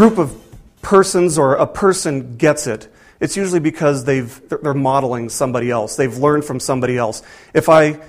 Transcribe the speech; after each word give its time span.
Group 0.00 0.16
of 0.16 0.34
persons 0.80 1.36
or 1.36 1.56
a 1.56 1.66
person 1.66 2.38
gets 2.38 2.66
it, 2.66 2.90
it's 3.20 3.36
usually 3.36 3.60
because 3.60 4.06
they've, 4.06 4.48
they're 4.48 4.72
modeling 4.72 5.28
somebody 5.28 5.70
else. 5.70 5.96
They've 5.96 6.16
learned 6.16 6.46
from 6.46 6.58
somebody 6.58 6.96
else. 6.96 7.22
If 7.52 7.68
I 7.68 8.00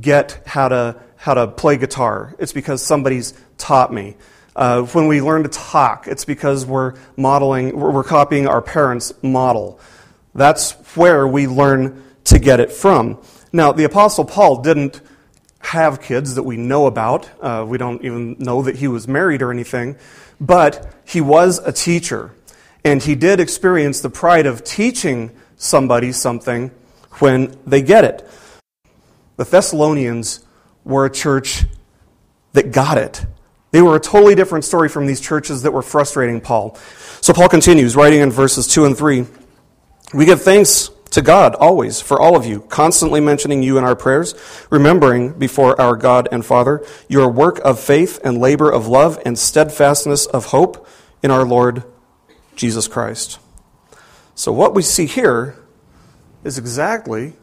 get 0.00 0.42
how 0.44 0.70
to, 0.70 1.00
how 1.14 1.34
to 1.34 1.46
play 1.46 1.76
guitar, 1.76 2.34
it's 2.40 2.52
because 2.52 2.82
somebody's 2.82 3.32
taught 3.58 3.92
me. 3.92 4.16
Uh, 4.56 4.82
when 4.86 5.06
we 5.06 5.22
learn 5.22 5.44
to 5.44 5.48
talk, 5.48 6.08
it's 6.08 6.24
because 6.24 6.66
we're 6.66 6.94
modeling, 7.16 7.78
we're 7.78 8.02
copying 8.02 8.48
our 8.48 8.60
parents' 8.60 9.12
model. 9.22 9.78
That's 10.34 10.72
where 10.96 11.28
we 11.28 11.46
learn 11.46 12.02
to 12.24 12.40
get 12.40 12.58
it 12.58 12.72
from. 12.72 13.22
Now, 13.52 13.70
the 13.70 13.84
Apostle 13.84 14.24
Paul 14.24 14.62
didn't 14.62 15.00
have 15.60 16.00
kids 16.00 16.34
that 16.34 16.42
we 16.42 16.56
know 16.56 16.86
about. 16.86 17.30
Uh, 17.40 17.64
we 17.68 17.78
don't 17.78 18.04
even 18.04 18.34
know 18.40 18.62
that 18.62 18.74
he 18.74 18.88
was 18.88 19.06
married 19.06 19.42
or 19.42 19.52
anything. 19.52 19.96
But 20.40 20.94
he 21.04 21.20
was 21.20 21.58
a 21.58 21.72
teacher. 21.72 22.34
And 22.84 23.02
he 23.02 23.14
did 23.14 23.40
experience 23.40 24.00
the 24.00 24.10
pride 24.10 24.46
of 24.46 24.62
teaching 24.62 25.32
somebody 25.56 26.12
something 26.12 26.70
when 27.18 27.56
they 27.66 27.82
get 27.82 28.04
it. 28.04 28.28
The 29.36 29.44
Thessalonians 29.44 30.44
were 30.84 31.04
a 31.04 31.10
church 31.10 31.64
that 32.52 32.72
got 32.72 32.98
it. 32.98 33.24
They 33.70 33.82
were 33.82 33.96
a 33.96 34.00
totally 34.00 34.34
different 34.34 34.64
story 34.64 34.88
from 34.88 35.06
these 35.06 35.20
churches 35.20 35.62
that 35.62 35.72
were 35.72 35.82
frustrating 35.82 36.40
Paul. 36.40 36.78
So 37.20 37.32
Paul 37.32 37.48
continues, 37.48 37.96
writing 37.96 38.20
in 38.20 38.30
verses 38.30 38.66
2 38.68 38.86
and 38.86 38.96
3 38.96 39.26
We 40.14 40.24
give 40.24 40.42
thanks 40.42 40.90
to 41.10 41.22
God 41.22 41.54
always 41.54 42.00
for 42.00 42.20
all 42.20 42.36
of 42.36 42.44
you, 42.44 42.60
constantly 42.60 43.20
mentioning 43.20 43.62
you 43.62 43.78
in 43.78 43.84
our 43.84 43.96
prayers, 43.96 44.34
remembering 44.70 45.32
before 45.38 45.80
our 45.80 45.96
God 45.96 46.28
and 46.30 46.44
Father 46.44 46.84
your 47.08 47.30
work 47.30 47.58
of 47.64 47.80
faith 47.80 48.20
and 48.24 48.38
labor 48.38 48.70
of 48.70 48.86
love 48.86 49.18
and 49.24 49.38
steadfastness 49.38 50.26
of 50.26 50.46
hope 50.46 50.86
in 51.22 51.30
our 51.30 51.44
Lord 51.44 51.84
Jesus 52.54 52.88
Christ. 52.88 53.38
So, 54.34 54.52
what 54.52 54.74
we 54.74 54.82
see 54.82 55.06
here 55.06 55.56
is 56.44 56.58
exactly 56.58 57.34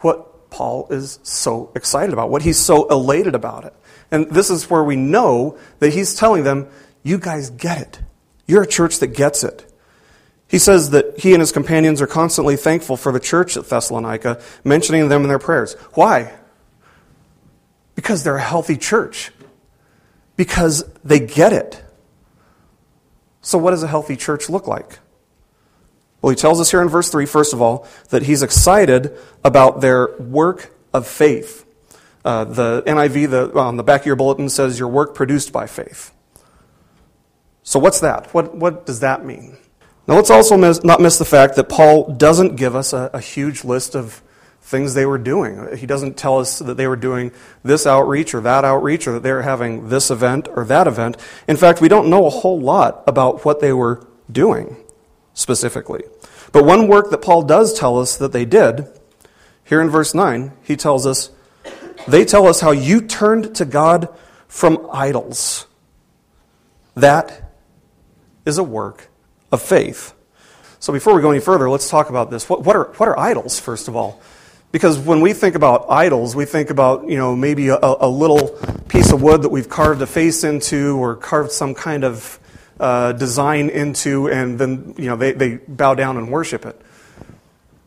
what 0.00 0.50
Paul 0.50 0.86
is 0.90 1.18
so 1.22 1.72
excited 1.74 2.12
about, 2.12 2.30
what 2.30 2.42
he's 2.42 2.58
so 2.58 2.88
elated 2.88 3.34
about 3.34 3.64
it. 3.64 3.74
And 4.10 4.30
this 4.30 4.50
is 4.50 4.70
where 4.70 4.84
we 4.84 4.96
know 4.96 5.58
that 5.78 5.92
he's 5.92 6.14
telling 6.14 6.44
them, 6.44 6.68
You 7.02 7.18
guys 7.18 7.50
get 7.50 7.80
it. 7.80 8.00
You're 8.46 8.62
a 8.62 8.66
church 8.66 8.98
that 8.98 9.08
gets 9.08 9.42
it. 9.42 9.70
He 10.48 10.58
says 10.58 10.90
that 10.90 11.18
he 11.18 11.32
and 11.32 11.40
his 11.40 11.52
companions 11.52 12.00
are 12.00 12.06
constantly 12.06 12.56
thankful 12.56 12.96
for 12.96 13.10
the 13.10 13.20
church 13.20 13.56
at 13.56 13.66
Thessalonica, 13.66 14.40
mentioning 14.64 15.08
them 15.08 15.22
in 15.22 15.28
their 15.28 15.40
prayers. 15.40 15.74
Why? 15.94 16.34
Because 17.94 18.22
they're 18.22 18.36
a 18.36 18.42
healthy 18.42 18.76
church. 18.76 19.32
Because 20.36 20.84
they 21.02 21.18
get 21.18 21.52
it. 21.52 21.82
So, 23.40 23.58
what 23.58 23.70
does 23.70 23.82
a 23.82 23.88
healthy 23.88 24.16
church 24.16 24.48
look 24.48 24.66
like? 24.66 24.98
Well, 26.20 26.30
he 26.30 26.36
tells 26.36 26.60
us 26.60 26.70
here 26.70 26.82
in 26.82 26.88
verse 26.88 27.10
3, 27.10 27.26
first 27.26 27.52
of 27.52 27.62
all, 27.62 27.86
that 28.10 28.22
he's 28.22 28.42
excited 28.42 29.16
about 29.44 29.80
their 29.80 30.16
work 30.18 30.74
of 30.92 31.06
faith. 31.06 31.64
Uh, 32.24 32.44
the 32.44 32.82
NIV 32.86 33.30
the, 33.30 33.58
on 33.58 33.76
the 33.76 33.84
back 33.84 34.00
of 34.00 34.06
your 34.06 34.16
bulletin 34.16 34.48
says, 34.48 34.78
Your 34.78 34.88
work 34.88 35.14
produced 35.14 35.52
by 35.52 35.66
faith. 35.66 36.12
So, 37.62 37.78
what's 37.78 38.00
that? 38.00 38.32
What, 38.34 38.54
what 38.54 38.86
does 38.86 39.00
that 39.00 39.24
mean? 39.24 39.56
Now, 40.06 40.14
let's 40.14 40.30
also 40.30 40.56
miss, 40.56 40.84
not 40.84 41.00
miss 41.00 41.18
the 41.18 41.24
fact 41.24 41.56
that 41.56 41.68
Paul 41.68 42.12
doesn't 42.12 42.56
give 42.56 42.76
us 42.76 42.92
a, 42.92 43.10
a 43.12 43.20
huge 43.20 43.64
list 43.64 43.96
of 43.96 44.22
things 44.62 44.94
they 44.94 45.06
were 45.06 45.18
doing. 45.18 45.76
He 45.76 45.86
doesn't 45.86 46.16
tell 46.16 46.38
us 46.38 46.60
that 46.60 46.76
they 46.76 46.86
were 46.86 46.96
doing 46.96 47.32
this 47.64 47.86
outreach 47.86 48.34
or 48.34 48.40
that 48.40 48.64
outreach 48.64 49.06
or 49.06 49.12
that 49.12 49.22
they 49.22 49.32
were 49.32 49.42
having 49.42 49.88
this 49.88 50.10
event 50.10 50.48
or 50.54 50.64
that 50.64 50.86
event. 50.86 51.16
In 51.48 51.56
fact, 51.56 51.80
we 51.80 51.88
don't 51.88 52.08
know 52.08 52.26
a 52.26 52.30
whole 52.30 52.60
lot 52.60 53.02
about 53.06 53.44
what 53.44 53.60
they 53.60 53.72
were 53.72 54.06
doing 54.30 54.76
specifically. 55.34 56.02
But 56.52 56.64
one 56.64 56.88
work 56.88 57.10
that 57.10 57.22
Paul 57.22 57.42
does 57.42 57.78
tell 57.78 57.98
us 57.98 58.16
that 58.16 58.32
they 58.32 58.44
did, 58.44 58.86
here 59.64 59.80
in 59.80 59.90
verse 59.90 60.14
9, 60.14 60.52
he 60.62 60.76
tells 60.76 61.06
us, 61.06 61.30
they 62.06 62.24
tell 62.24 62.46
us 62.46 62.60
how 62.60 62.70
you 62.70 63.00
turned 63.00 63.56
to 63.56 63.64
God 63.64 64.08
from 64.46 64.88
idols. 64.92 65.66
That 66.94 67.52
is 68.44 68.58
a 68.58 68.64
work 68.64 69.10
of 69.52 69.62
faith. 69.62 70.14
So 70.78 70.92
before 70.92 71.14
we 71.14 71.22
go 71.22 71.30
any 71.30 71.40
further, 71.40 71.70
let's 71.70 71.88
talk 71.88 72.10
about 72.10 72.30
this. 72.30 72.48
What, 72.48 72.64
what, 72.64 72.76
are, 72.76 72.92
what 72.96 73.08
are 73.08 73.18
idols, 73.18 73.58
first 73.58 73.88
of 73.88 73.96
all? 73.96 74.20
Because 74.72 74.98
when 74.98 75.20
we 75.20 75.32
think 75.32 75.54
about 75.54 75.86
idols, 75.90 76.36
we 76.36 76.44
think 76.44 76.70
about, 76.70 77.08
you 77.08 77.16
know, 77.16 77.34
maybe 77.34 77.68
a, 77.68 77.78
a 77.80 78.08
little 78.08 78.48
piece 78.88 79.12
of 79.12 79.22
wood 79.22 79.42
that 79.42 79.48
we've 79.48 79.68
carved 79.68 80.02
a 80.02 80.06
face 80.06 80.44
into 80.44 80.98
or 80.98 81.16
carved 81.16 81.52
some 81.52 81.74
kind 81.74 82.04
of 82.04 82.38
uh, 82.78 83.12
design 83.12 83.70
into, 83.70 84.28
and 84.28 84.58
then, 84.58 84.94
you 84.98 85.06
know, 85.06 85.16
they, 85.16 85.32
they 85.32 85.56
bow 85.56 85.94
down 85.94 86.18
and 86.18 86.30
worship 86.30 86.66
it. 86.66 86.78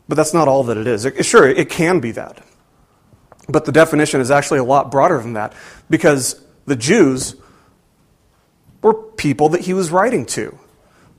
But 0.08 0.16
that's 0.16 0.34
not 0.34 0.48
all 0.48 0.64
that 0.64 0.76
it 0.76 0.88
is. 0.88 1.04
It, 1.04 1.24
sure, 1.24 1.48
it 1.48 1.70
can 1.70 2.00
be 2.00 2.10
that. 2.12 2.44
But 3.48 3.66
the 3.66 3.72
definition 3.72 4.20
is 4.20 4.30
actually 4.30 4.58
a 4.58 4.64
lot 4.64 4.90
broader 4.90 5.20
than 5.20 5.34
that 5.34 5.52
because 5.88 6.42
the 6.66 6.76
Jews 6.76 7.36
were 8.82 8.94
people 8.94 9.50
that 9.50 9.60
he 9.60 9.74
was 9.74 9.90
writing 9.90 10.26
to. 10.26 10.58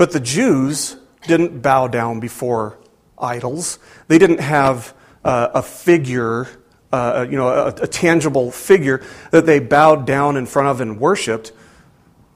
But 0.01 0.13
the 0.13 0.19
Jews 0.19 0.97
didn't 1.27 1.61
bow 1.61 1.87
down 1.87 2.19
before 2.19 2.79
idols. 3.19 3.77
They 4.07 4.17
didn't 4.17 4.39
have 4.39 4.95
uh, 5.23 5.49
a 5.53 5.61
figure, 5.61 6.47
uh, 6.91 7.27
you 7.29 7.37
know, 7.37 7.49
a, 7.49 7.67
a 7.67 7.85
tangible 7.85 8.49
figure 8.49 9.03
that 9.29 9.45
they 9.45 9.59
bowed 9.59 10.07
down 10.07 10.37
in 10.37 10.47
front 10.47 10.69
of 10.69 10.81
and 10.81 10.99
worshipped. 10.99 11.51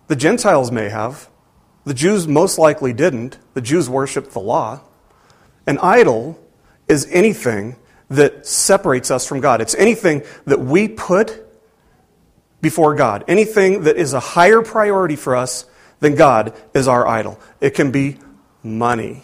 The 0.09 0.15
Gentiles 0.15 0.71
may 0.71 0.89
have. 0.89 1.27
The 1.85 1.95
Jews 1.95 2.27
most 2.27 2.59
likely 2.59 2.93
didn't. 2.93 3.39
The 3.55 3.61
Jews 3.61 3.89
worshiped 3.89 4.33
the 4.33 4.41
law. 4.41 4.81
An 5.65 5.79
idol 5.79 6.39
is 6.87 7.07
anything 7.09 7.77
that 8.11 8.45
separates 8.45 9.09
us 9.09 9.25
from 9.27 9.39
God. 9.39 9.59
It's 9.59 9.73
anything 9.73 10.21
that 10.45 10.59
we 10.59 10.87
put 10.87 11.43
before 12.61 12.93
God, 12.93 13.23
anything 13.27 13.85
that 13.85 13.97
is 13.97 14.13
a 14.13 14.19
higher 14.19 14.61
priority 14.61 15.15
for 15.15 15.35
us 15.35 15.65
then 16.05 16.15
God 16.15 16.53
is 16.75 16.87
our 16.87 17.07
idol. 17.07 17.39
It 17.59 17.71
can 17.71 17.91
be 17.91 18.19
money. 18.61 19.23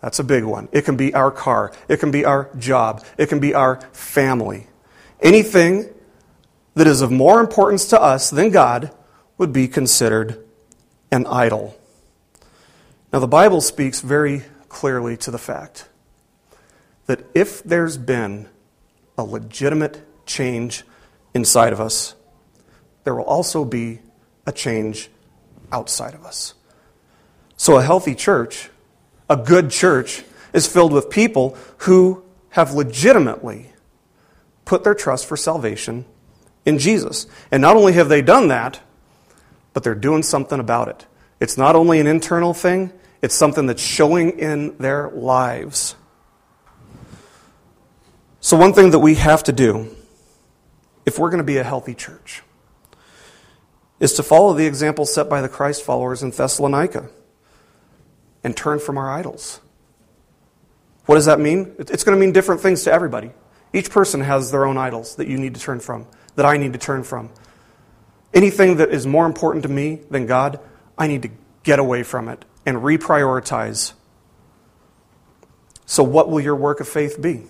That's 0.00 0.18
a 0.18 0.24
big 0.24 0.42
one. 0.42 0.68
It 0.72 0.84
can 0.84 0.96
be 0.96 1.14
our 1.14 1.30
car. 1.30 1.72
It 1.88 2.00
can 2.00 2.10
be 2.10 2.24
our 2.24 2.50
job. 2.58 3.04
It 3.16 3.28
can 3.28 3.38
be 3.38 3.54
our 3.54 3.80
family. 3.92 4.66
Anything 5.20 5.88
that 6.74 6.88
is 6.88 7.00
of 7.00 7.12
more 7.12 7.40
importance 7.40 7.86
to 7.88 8.00
us 8.00 8.30
than 8.30 8.50
God 8.50 8.90
would 9.38 9.52
be 9.52 9.68
considered 9.68 10.44
an 11.12 11.26
idol. 11.26 11.78
Now, 13.12 13.20
the 13.20 13.28
Bible 13.28 13.60
speaks 13.60 14.00
very 14.00 14.42
clearly 14.68 15.16
to 15.18 15.30
the 15.30 15.38
fact 15.38 15.88
that 17.06 17.24
if 17.34 17.62
there's 17.62 17.96
been 17.96 18.48
a 19.16 19.22
legitimate 19.22 20.04
change 20.26 20.82
inside 21.34 21.72
of 21.72 21.80
us, 21.80 22.16
there 23.04 23.14
will 23.14 23.24
also 23.24 23.64
be 23.64 24.00
a 24.44 24.52
change 24.52 25.08
outside 25.72 26.14
of 26.14 26.24
us. 26.24 26.54
So, 27.56 27.78
a 27.78 27.82
healthy 27.82 28.14
church, 28.14 28.70
a 29.28 29.36
good 29.36 29.70
church, 29.70 30.24
is 30.52 30.66
filled 30.66 30.92
with 30.92 31.10
people 31.10 31.56
who 31.78 32.22
have 32.50 32.72
legitimately 32.72 33.72
put 34.64 34.84
their 34.84 34.94
trust 34.94 35.26
for 35.26 35.36
salvation 35.36 36.04
in 36.64 36.78
Jesus. 36.78 37.26
And 37.50 37.62
not 37.62 37.76
only 37.76 37.92
have 37.94 38.08
they 38.08 38.22
done 38.22 38.48
that, 38.48 38.80
but 39.72 39.82
they're 39.82 39.94
doing 39.94 40.22
something 40.22 40.58
about 40.58 40.88
it. 40.88 41.06
It's 41.40 41.56
not 41.56 41.76
only 41.76 42.00
an 42.00 42.06
internal 42.06 42.54
thing, 42.54 42.92
it's 43.22 43.34
something 43.34 43.66
that's 43.66 43.82
showing 43.82 44.38
in 44.38 44.76
their 44.78 45.10
lives. 45.10 45.94
So, 48.40 48.56
one 48.56 48.72
thing 48.72 48.90
that 48.90 49.00
we 49.00 49.16
have 49.16 49.42
to 49.44 49.52
do 49.52 49.94
if 51.04 51.18
we're 51.18 51.30
going 51.30 51.38
to 51.38 51.44
be 51.44 51.56
a 51.56 51.64
healthy 51.64 51.94
church 51.94 52.42
is 54.00 54.12
to 54.14 54.22
follow 54.22 54.52
the 54.52 54.66
example 54.66 55.06
set 55.06 55.28
by 55.28 55.40
the 55.40 55.48
Christ 55.48 55.82
followers 55.82 56.22
in 56.22 56.30
Thessalonica 56.30 57.08
and 58.44 58.56
turn 58.56 58.78
from 58.78 58.98
our 58.98 59.10
idols. 59.10 59.60
What 61.06 61.14
does 61.14 61.26
that 61.26 61.40
mean? 61.40 61.74
It's 61.78 62.04
going 62.04 62.16
to 62.16 62.20
mean 62.20 62.32
different 62.32 62.60
things 62.60 62.84
to 62.84 62.92
everybody. 62.92 63.30
Each 63.72 63.90
person 63.90 64.20
has 64.20 64.50
their 64.50 64.66
own 64.66 64.76
idols 64.76 65.16
that 65.16 65.28
you 65.28 65.38
need 65.38 65.54
to 65.54 65.60
turn 65.60 65.80
from, 65.80 66.06
that 66.34 66.44
I 66.44 66.56
need 66.56 66.72
to 66.72 66.78
turn 66.78 67.04
from. 67.04 67.30
Anything 68.34 68.76
that 68.76 68.90
is 68.90 69.06
more 69.06 69.24
important 69.26 69.62
to 69.62 69.68
me 69.68 70.00
than 70.10 70.26
God, 70.26 70.60
I 70.98 71.06
need 71.06 71.22
to 71.22 71.30
get 71.62 71.78
away 71.78 72.02
from 72.02 72.28
it 72.28 72.44
and 72.64 72.78
reprioritize. 72.78 73.92
So, 75.86 76.02
what 76.02 76.28
will 76.28 76.40
your 76.40 76.56
work 76.56 76.80
of 76.80 76.88
faith 76.88 77.20
be? 77.20 77.44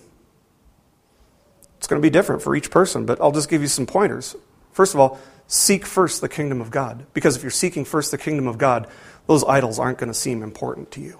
It's 1.77 1.87
going 1.87 2.01
to 2.01 2.05
be 2.05 2.11
different 2.11 2.41
for 2.41 2.55
each 2.55 2.71
person, 2.71 3.05
but 3.05 3.19
I'll 3.21 3.31
just 3.31 3.49
give 3.49 3.61
you 3.61 3.67
some 3.67 3.85
pointers. 3.85 4.35
First 4.71 4.93
of 4.93 4.99
all, 4.99 5.19
seek 5.47 5.85
first 5.85 6.21
the 6.21 6.29
kingdom 6.29 6.61
of 6.61 6.69
God. 6.69 7.05
Because 7.13 7.35
if 7.35 7.41
you're 7.41 7.49
seeking 7.49 7.85
first 7.85 8.11
the 8.11 8.17
kingdom 8.17 8.47
of 8.47 8.57
God, 8.57 8.87
those 9.25 9.43
idols 9.45 9.79
aren't 9.79 9.97
going 9.97 10.11
to 10.11 10.13
seem 10.13 10.43
important 10.43 10.91
to 10.91 11.01
you. 11.01 11.19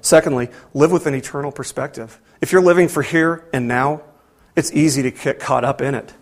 Secondly, 0.00 0.48
live 0.74 0.90
with 0.90 1.06
an 1.06 1.14
eternal 1.14 1.52
perspective. 1.52 2.18
If 2.40 2.52
you're 2.52 2.62
living 2.62 2.88
for 2.88 3.02
here 3.02 3.44
and 3.52 3.68
now, 3.68 4.02
it's 4.56 4.72
easy 4.72 5.02
to 5.02 5.10
get 5.10 5.38
caught 5.38 5.64
up 5.64 5.80
in 5.80 5.94
it. 5.94 6.12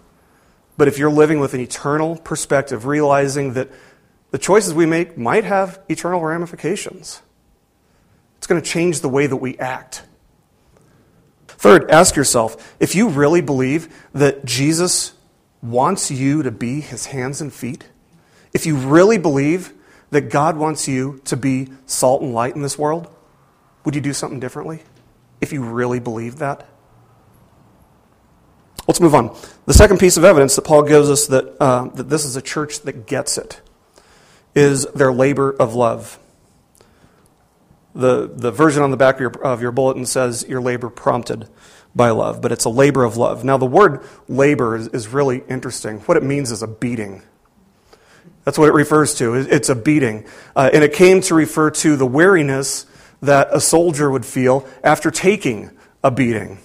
But 0.76 0.88
if 0.88 0.98
you're 0.98 1.10
living 1.10 1.40
with 1.40 1.54
an 1.54 1.60
eternal 1.60 2.16
perspective, 2.16 2.86
realizing 2.86 3.54
that 3.54 3.70
the 4.30 4.38
choices 4.38 4.72
we 4.74 4.86
make 4.86 5.18
might 5.18 5.44
have 5.44 5.80
eternal 5.88 6.22
ramifications. 6.22 7.20
It's 8.38 8.46
going 8.46 8.60
to 8.60 8.68
change 8.68 9.00
the 9.00 9.08
way 9.08 9.26
that 9.26 9.36
we 9.36 9.58
act. 9.58 10.04
Third, 11.48 11.90
ask 11.90 12.16
yourself 12.16 12.76
if 12.80 12.94
you 12.94 13.08
really 13.08 13.42
believe 13.42 13.94
that 14.14 14.44
Jesus 14.44 15.12
wants 15.62 16.10
you 16.10 16.42
to 16.42 16.50
be 16.50 16.80
his 16.80 17.06
hands 17.06 17.40
and 17.40 17.52
feet, 17.52 17.88
if 18.52 18.66
you 18.66 18.76
really 18.76 19.18
believe 19.18 19.72
that 20.10 20.22
God 20.22 20.56
wants 20.56 20.88
you 20.88 21.20
to 21.26 21.36
be 21.36 21.68
salt 21.86 22.22
and 22.22 22.32
light 22.34 22.54
in 22.54 22.62
this 22.62 22.78
world, 22.78 23.14
would 23.84 23.94
you 23.94 24.00
do 24.00 24.12
something 24.12 24.40
differently? 24.40 24.82
If 25.40 25.52
you 25.52 25.62
really 25.62 26.00
believe 26.00 26.36
that? 26.36 26.66
Let's 28.86 29.00
move 29.00 29.14
on. 29.14 29.36
The 29.66 29.74
second 29.74 29.98
piece 29.98 30.16
of 30.16 30.24
evidence 30.24 30.56
that 30.56 30.62
Paul 30.62 30.82
gives 30.82 31.08
us 31.08 31.28
that, 31.28 31.56
uh, 31.62 31.84
that 31.94 32.08
this 32.08 32.24
is 32.24 32.36
a 32.36 32.42
church 32.42 32.80
that 32.80 33.06
gets 33.06 33.38
it 33.38 33.60
is 34.54 34.84
their 34.86 35.12
labor 35.12 35.52
of 35.52 35.74
love. 35.74 36.18
The, 37.94 38.30
the 38.32 38.50
version 38.50 38.82
on 38.82 38.90
the 38.90 38.96
back 38.96 39.16
of 39.16 39.20
your, 39.20 39.44
of 39.44 39.62
your 39.62 39.72
bulletin 39.72 40.06
says 40.06 40.44
your 40.48 40.60
labor 40.60 40.90
prompted 40.90 41.48
by 41.94 42.10
love, 42.10 42.40
but 42.40 42.52
it's 42.52 42.64
a 42.64 42.70
labor 42.70 43.04
of 43.04 43.16
love. 43.16 43.44
Now, 43.44 43.56
the 43.56 43.66
word 43.66 44.04
labor 44.28 44.76
is, 44.76 44.88
is 44.88 45.08
really 45.08 45.42
interesting. 45.48 45.98
What 46.00 46.16
it 46.16 46.22
means 46.22 46.50
is 46.50 46.62
a 46.62 46.68
beating. 46.68 47.22
That's 48.44 48.58
what 48.58 48.68
it 48.68 48.74
refers 48.74 49.14
to. 49.16 49.34
It's 49.34 49.68
a 49.68 49.74
beating. 49.74 50.26
Uh, 50.56 50.70
and 50.72 50.82
it 50.82 50.92
came 50.92 51.20
to 51.22 51.34
refer 51.34 51.70
to 51.70 51.96
the 51.96 52.06
weariness 52.06 52.86
that 53.22 53.48
a 53.52 53.60
soldier 53.60 54.10
would 54.10 54.24
feel 54.24 54.66
after 54.82 55.10
taking 55.10 55.70
a 56.02 56.10
beating. 56.10 56.58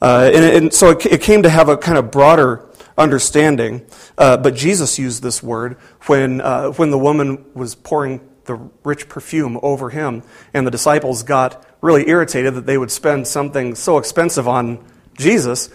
Uh, 0.00 0.30
and, 0.32 0.44
and, 0.44 0.74
so 0.74 0.90
it, 0.90 1.06
it, 1.06 1.22
came 1.22 1.42
to 1.42 1.50
have 1.50 1.68
a 1.68 1.76
kind 1.76 1.98
of 1.98 2.10
broader 2.10 2.66
understanding. 2.96 3.84
Uh, 4.16 4.36
but 4.36 4.54
Jesus 4.54 4.98
used 4.98 5.22
this 5.22 5.42
word 5.42 5.76
when, 6.06 6.40
uh, 6.40 6.70
when 6.70 6.90
the 6.90 6.98
woman 6.98 7.44
was 7.54 7.74
pouring 7.74 8.20
the 8.44 8.70
rich 8.84 9.08
perfume 9.08 9.58
over 9.62 9.90
him, 9.90 10.22
and 10.52 10.66
the 10.66 10.70
disciples 10.70 11.22
got 11.22 11.64
really 11.80 12.08
irritated 12.08 12.54
that 12.54 12.66
they 12.66 12.78
would 12.78 12.90
spend 12.90 13.26
something 13.26 13.74
so 13.74 13.98
expensive 13.98 14.48
on 14.48 14.84
Jesus. 15.16 15.70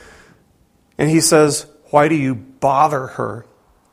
And 0.98 1.10
he 1.10 1.22
says, 1.22 1.68
Why 1.90 2.08
do 2.08 2.16
you 2.16 2.36
bother 2.36 3.08
her? 3.08 3.46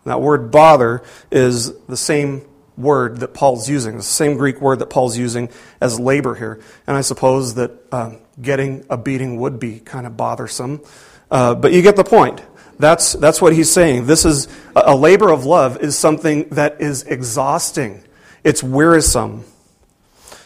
that 0.04 0.20
word 0.20 0.50
bother 0.50 1.02
is 1.30 1.72
the 1.86 1.96
same 1.96 2.42
word 2.76 3.18
that 3.18 3.34
Paul's 3.34 3.68
using, 3.68 3.96
the 3.96 4.02
same 4.02 4.36
Greek 4.36 4.60
word 4.60 4.80
that 4.80 4.90
Paul's 4.90 5.16
using 5.16 5.48
as 5.80 5.98
labor 5.98 6.34
here. 6.34 6.60
And 6.86 6.96
I 6.96 7.00
suppose 7.00 7.54
that 7.54 7.70
uh, 7.92 8.16
getting 8.40 8.84
a 8.90 8.96
beating 8.96 9.38
would 9.40 9.58
be 9.58 9.80
kind 9.80 10.06
of 10.06 10.16
bothersome. 10.16 10.82
Uh, 11.30 11.54
but 11.54 11.72
you 11.72 11.82
get 11.82 11.96
the 11.96 12.04
point. 12.04 12.42
That's, 12.78 13.12
that's 13.14 13.40
what 13.40 13.52
he's 13.52 13.70
saying. 13.70 14.06
This 14.06 14.24
is 14.24 14.48
a 14.74 14.96
labor 14.96 15.30
of 15.30 15.44
love 15.44 15.80
is 15.80 15.96
something 15.96 16.48
that 16.50 16.80
is 16.80 17.04
exhausting. 17.04 18.03
It's 18.44 18.62
wearisome. 18.62 19.44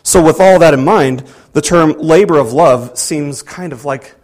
So, 0.02 0.24
with 0.24 0.40
all 0.40 0.60
that 0.60 0.72
in 0.72 0.84
mind, 0.84 1.24
the 1.52 1.60
term 1.60 1.92
labor 1.98 2.38
of 2.38 2.52
love 2.52 2.96
seems 2.96 3.42
kind 3.42 3.72
of 3.72 3.84
like 3.84 4.14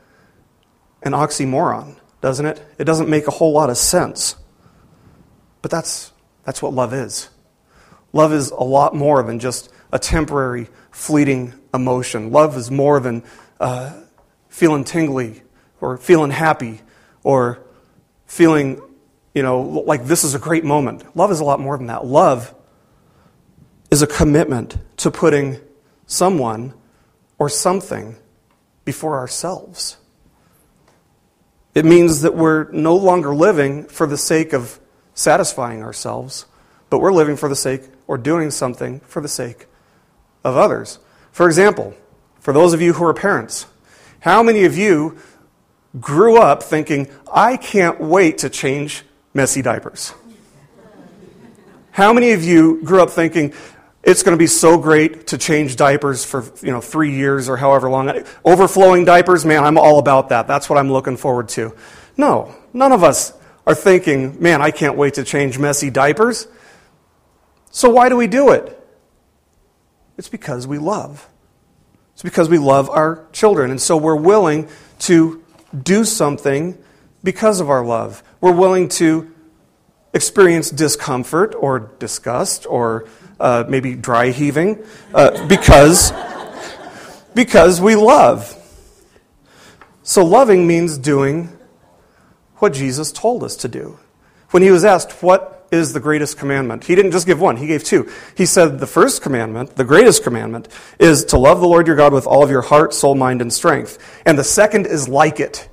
an 1.02 1.12
oxymoron, 1.12 1.96
doesn't 2.20 2.46
it? 2.46 2.64
It 2.78 2.84
doesn't 2.84 3.10
make 3.10 3.26
a 3.26 3.30
whole 3.30 3.52
lot 3.52 3.68
of 3.68 3.76
sense. 3.76 4.36
But 5.60 5.70
that's, 5.70 6.12
that's 6.44 6.62
what 6.62 6.72
love 6.72 6.94
is. 6.94 7.28
Love 8.12 8.32
is 8.32 8.50
a 8.50 8.62
lot 8.62 8.94
more 8.94 9.22
than 9.22 9.40
just 9.40 9.70
a 9.92 9.98
temporary, 9.98 10.68
fleeting 10.90 11.52
emotion. 11.74 12.30
Love 12.30 12.56
is 12.56 12.70
more 12.70 13.00
than 13.00 13.24
uh, 13.58 13.92
feeling 14.48 14.84
tingly 14.84 15.42
or 15.80 15.96
feeling 15.96 16.30
happy 16.30 16.80
or 17.22 17.60
feeling, 18.26 18.80
you 19.34 19.42
know, 19.42 19.60
like 19.60 20.04
this 20.04 20.22
is 20.22 20.34
a 20.34 20.38
great 20.38 20.64
moment. 20.64 21.16
Love 21.16 21.30
is 21.32 21.40
a 21.40 21.44
lot 21.44 21.60
more 21.60 21.76
than 21.76 21.88
that. 21.88 22.06
Love 22.06 22.54
is 23.94 24.02
a 24.02 24.08
commitment 24.08 24.76
to 24.96 25.08
putting 25.08 25.56
someone 26.04 26.74
or 27.38 27.48
something 27.48 28.16
before 28.84 29.16
ourselves. 29.16 29.98
It 31.76 31.84
means 31.84 32.22
that 32.22 32.34
we're 32.34 32.68
no 32.72 32.96
longer 32.96 33.32
living 33.32 33.84
for 33.84 34.08
the 34.08 34.16
sake 34.16 34.52
of 34.52 34.80
satisfying 35.14 35.84
ourselves, 35.84 36.46
but 36.90 36.98
we're 36.98 37.12
living 37.12 37.36
for 37.36 37.48
the 37.48 37.54
sake 37.54 37.82
or 38.08 38.18
doing 38.18 38.50
something 38.50 38.98
for 38.98 39.22
the 39.22 39.28
sake 39.28 39.66
of 40.42 40.56
others. 40.56 40.98
For 41.30 41.46
example, 41.46 41.94
for 42.40 42.52
those 42.52 42.72
of 42.72 42.82
you 42.82 42.94
who 42.94 43.04
are 43.04 43.14
parents, 43.14 43.64
how 44.18 44.42
many 44.42 44.64
of 44.64 44.76
you 44.76 45.18
grew 46.00 46.36
up 46.36 46.64
thinking, 46.64 47.06
I 47.32 47.56
can't 47.56 48.00
wait 48.00 48.38
to 48.38 48.50
change 48.50 49.04
messy 49.34 49.62
diapers? 49.62 50.14
How 51.94 52.12
many 52.12 52.32
of 52.32 52.42
you 52.42 52.82
grew 52.82 53.00
up 53.00 53.10
thinking, 53.10 53.54
it's 54.04 54.22
going 54.22 54.36
to 54.36 54.38
be 54.38 54.46
so 54.46 54.78
great 54.78 55.28
to 55.28 55.38
change 55.38 55.76
diapers 55.76 56.24
for 56.24 56.44
you 56.62 56.70
know 56.70 56.80
three 56.80 57.14
years 57.14 57.48
or 57.48 57.56
however 57.56 57.88
long. 57.88 58.24
Overflowing 58.44 59.04
diapers, 59.04 59.44
man, 59.44 59.64
I'm 59.64 59.78
all 59.78 59.98
about 59.98 60.28
that. 60.28 60.46
That's 60.46 60.68
what 60.68 60.78
I'm 60.78 60.92
looking 60.92 61.16
forward 61.16 61.48
to. 61.50 61.74
No, 62.16 62.54
none 62.72 62.92
of 62.92 63.02
us 63.02 63.32
are 63.66 63.74
thinking, 63.74 64.40
man, 64.42 64.60
I 64.60 64.70
can't 64.70 64.96
wait 64.96 65.14
to 65.14 65.24
change 65.24 65.58
messy 65.58 65.90
diapers. 65.90 66.46
So 67.70 67.90
why 67.90 68.08
do 68.08 68.16
we 68.16 68.26
do 68.26 68.50
it? 68.50 68.80
It's 70.16 70.28
because 70.28 70.66
we 70.66 70.78
love. 70.78 71.28
It's 72.12 72.22
because 72.22 72.48
we 72.48 72.58
love 72.58 72.88
our 72.88 73.26
children. 73.32 73.70
And 73.70 73.80
so 73.80 73.96
we're 73.96 74.14
willing 74.14 74.68
to 75.00 75.42
do 75.82 76.04
something 76.04 76.78
because 77.24 77.60
of 77.60 77.68
our 77.68 77.84
love. 77.84 78.22
We're 78.40 78.52
willing 78.52 78.88
to 78.90 79.32
experience 80.12 80.70
discomfort 80.70 81.56
or 81.58 81.90
disgust 81.98 82.66
or 82.68 83.08
uh, 83.40 83.64
maybe 83.68 83.94
dry 83.94 84.30
heaving 84.30 84.84
uh, 85.12 85.46
because, 85.46 86.12
because 87.34 87.80
we 87.80 87.96
love. 87.96 88.60
So 90.02 90.24
loving 90.24 90.66
means 90.66 90.98
doing 90.98 91.56
what 92.56 92.72
Jesus 92.72 93.10
told 93.10 93.42
us 93.42 93.56
to 93.56 93.68
do. 93.68 93.98
When 94.50 94.62
he 94.62 94.70
was 94.70 94.84
asked, 94.84 95.22
What 95.22 95.66
is 95.72 95.92
the 95.92 96.00
greatest 96.00 96.38
commandment? 96.38 96.84
He 96.84 96.94
didn't 96.94 97.10
just 97.10 97.26
give 97.26 97.40
one, 97.40 97.56
he 97.56 97.66
gave 97.66 97.82
two. 97.82 98.10
He 98.36 98.46
said, 98.46 98.78
The 98.78 98.86
first 98.86 99.22
commandment, 99.22 99.76
the 99.76 99.84
greatest 99.84 100.22
commandment, 100.22 100.68
is 100.98 101.24
to 101.26 101.38
love 101.38 101.60
the 101.60 101.66
Lord 101.66 101.86
your 101.86 101.96
God 101.96 102.12
with 102.12 102.26
all 102.26 102.44
of 102.44 102.50
your 102.50 102.62
heart, 102.62 102.94
soul, 102.94 103.14
mind, 103.14 103.42
and 103.42 103.52
strength. 103.52 103.98
And 104.24 104.38
the 104.38 104.44
second 104.44 104.86
is 104.86 105.08
like 105.08 105.40
it. 105.40 105.68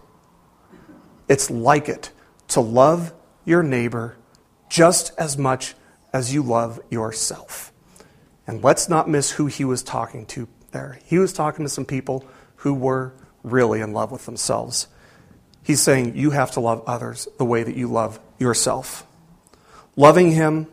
It's 1.28 1.52
like 1.52 1.88
it 1.88 2.12
to 2.50 2.62
love 2.62 3.14
your 3.46 3.64
neighbor 3.64 4.18
just 4.70 5.14
as 5.18 5.38
much 5.38 5.76
as 6.14 6.34
you 6.34 6.44
love 6.44 6.80
yourself. 6.90 7.72
And 8.48 8.64
let's 8.64 8.90
not 8.90 9.10
miss 9.10 9.32
who 9.32 9.46
he 9.48 9.64
was 9.64 9.84
talking 9.84 10.26
to 10.28 10.48
there. 10.72 11.00
He 11.06 11.20
was 11.20 11.34
talking 11.34 11.66
to 11.66 11.70
some 11.70 11.86
people 11.86 12.26
who 12.58 12.74
were 12.74 13.14
really 13.44 13.82
in 13.82 13.94
love 13.94 14.12
with 14.12 14.26
themselves. 14.26 14.88
He's 15.64 15.82
saying 15.82 16.16
you 16.16 16.32
have 16.32 16.52
to 16.52 16.60
love 16.60 16.84
others 16.88 17.28
the 17.38 17.46
way 17.46 17.64
that 17.64 17.76
you 17.76 17.88
love 17.88 18.20
yourself. 18.40 19.06
Loving 19.96 20.32
Him, 20.32 20.68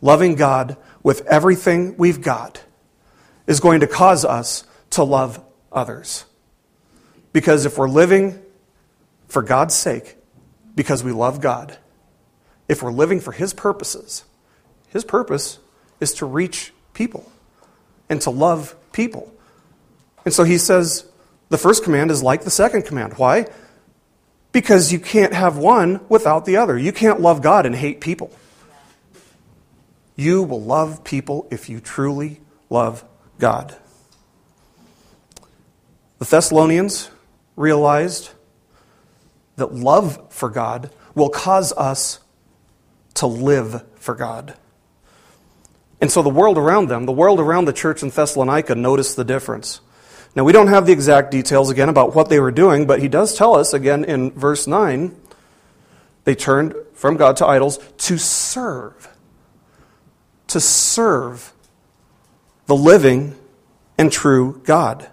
loving 0.00 0.34
God 0.34 0.76
with 1.02 1.26
everything 1.26 1.96
we've 1.96 2.20
got 2.20 2.62
is 3.46 3.60
going 3.60 3.80
to 3.80 3.86
cause 3.86 4.24
us 4.24 4.64
to 4.90 5.04
love 5.04 5.42
others. 5.70 6.24
Because 7.32 7.64
if 7.64 7.78
we're 7.78 7.88
living 7.88 8.40
for 9.28 9.42
God's 9.42 9.74
sake, 9.74 10.16
because 10.74 11.02
we 11.02 11.12
love 11.12 11.40
God, 11.40 11.76
if 12.68 12.82
we're 12.82 12.92
living 12.92 13.20
for 13.20 13.32
His 13.32 13.54
purposes, 13.54 14.24
His 14.92 15.04
purpose 15.04 15.58
is 16.00 16.14
to 16.14 16.26
reach 16.26 16.72
people 16.94 17.30
and 18.08 18.20
to 18.22 18.30
love 18.30 18.76
people. 18.92 19.32
And 20.24 20.34
so 20.34 20.44
He 20.44 20.58
says 20.58 21.06
the 21.48 21.58
first 21.58 21.84
command 21.84 22.10
is 22.10 22.22
like 22.22 22.44
the 22.44 22.50
second 22.50 22.84
command. 22.84 23.14
Why? 23.14 23.46
Because 24.52 24.92
you 24.92 24.98
can't 24.98 25.32
have 25.32 25.56
one 25.56 26.00
without 26.08 26.44
the 26.44 26.56
other. 26.56 26.78
You 26.78 26.92
can't 26.92 27.20
love 27.20 27.42
God 27.42 27.64
and 27.64 27.74
hate 27.74 28.00
people. 28.00 28.30
You 30.14 30.42
will 30.42 30.62
love 30.62 31.04
people 31.04 31.48
if 31.50 31.70
you 31.70 31.80
truly 31.80 32.40
love 32.68 33.04
God. 33.38 33.74
The 36.18 36.26
Thessalonians 36.26 37.10
realized 37.56 38.30
that 39.56 39.74
love 39.74 40.32
for 40.32 40.50
God 40.50 40.90
will 41.14 41.30
cause 41.30 41.72
us 41.72 42.20
to 43.14 43.26
live 43.26 43.84
for 43.96 44.14
God. 44.14 44.54
And 46.02 46.10
so 46.10 46.20
the 46.20 46.28
world 46.28 46.58
around 46.58 46.88
them, 46.88 47.06
the 47.06 47.12
world 47.12 47.38
around 47.38 47.66
the 47.66 47.72
church 47.72 48.02
in 48.02 48.10
Thessalonica, 48.10 48.74
noticed 48.74 49.14
the 49.14 49.24
difference. 49.24 49.80
Now, 50.34 50.42
we 50.42 50.52
don't 50.52 50.66
have 50.66 50.84
the 50.84 50.92
exact 50.92 51.30
details 51.30 51.70
again 51.70 51.88
about 51.88 52.12
what 52.12 52.28
they 52.28 52.40
were 52.40 52.50
doing, 52.50 52.86
but 52.86 53.00
he 53.00 53.06
does 53.06 53.36
tell 53.36 53.54
us 53.54 53.72
again 53.72 54.04
in 54.04 54.32
verse 54.32 54.66
9 54.66 55.14
they 56.24 56.34
turned 56.34 56.74
from 56.94 57.16
God 57.16 57.36
to 57.36 57.46
idols 57.46 57.78
to 57.98 58.18
serve. 58.18 59.08
To 60.48 60.60
serve 60.60 61.52
the 62.66 62.76
living 62.76 63.36
and 63.96 64.10
true 64.10 64.60
God. 64.64 65.08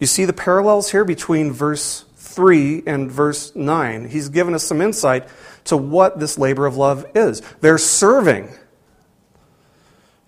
You 0.00 0.06
see 0.06 0.24
the 0.24 0.32
parallels 0.32 0.90
here 0.90 1.04
between 1.04 1.52
verse 1.52 2.06
3 2.16 2.84
and 2.86 3.10
verse 3.10 3.54
9. 3.54 4.08
He's 4.08 4.30
given 4.30 4.54
us 4.54 4.64
some 4.64 4.80
insight 4.80 5.28
to 5.64 5.76
what 5.76 6.18
this 6.18 6.38
labor 6.38 6.64
of 6.64 6.78
love 6.78 7.04
is. 7.14 7.42
They're 7.60 7.76
serving. 7.76 8.48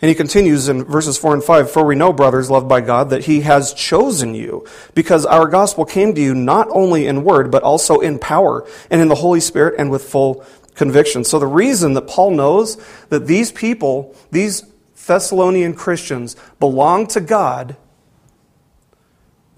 And 0.02 0.08
he 0.08 0.14
continues 0.14 0.68
in 0.68 0.84
verses 0.84 1.18
4 1.18 1.34
and 1.34 1.44
5 1.44 1.70
For 1.70 1.84
we 1.84 1.94
know, 1.94 2.12
brothers, 2.12 2.50
loved 2.50 2.68
by 2.68 2.80
God, 2.80 3.10
that 3.10 3.24
he 3.24 3.42
has 3.42 3.74
chosen 3.74 4.34
you, 4.34 4.66
because 4.94 5.26
our 5.26 5.46
gospel 5.46 5.84
came 5.84 6.14
to 6.14 6.20
you 6.20 6.34
not 6.34 6.68
only 6.70 7.06
in 7.06 7.22
word, 7.22 7.50
but 7.50 7.62
also 7.62 8.00
in 8.00 8.18
power, 8.18 8.66
and 8.90 9.02
in 9.02 9.08
the 9.08 9.16
Holy 9.16 9.40
Spirit, 9.40 9.74
and 9.78 9.90
with 9.90 10.04
full 10.04 10.44
conviction. 10.74 11.24
So 11.24 11.38
the 11.38 11.46
reason 11.46 11.92
that 11.94 12.06
Paul 12.08 12.30
knows 12.30 12.82
that 13.10 13.26
these 13.26 13.52
people, 13.52 14.14
these 14.30 14.64
Thessalonian 15.06 15.74
Christians, 15.74 16.36
belong 16.58 17.06
to 17.08 17.20
God 17.20 17.76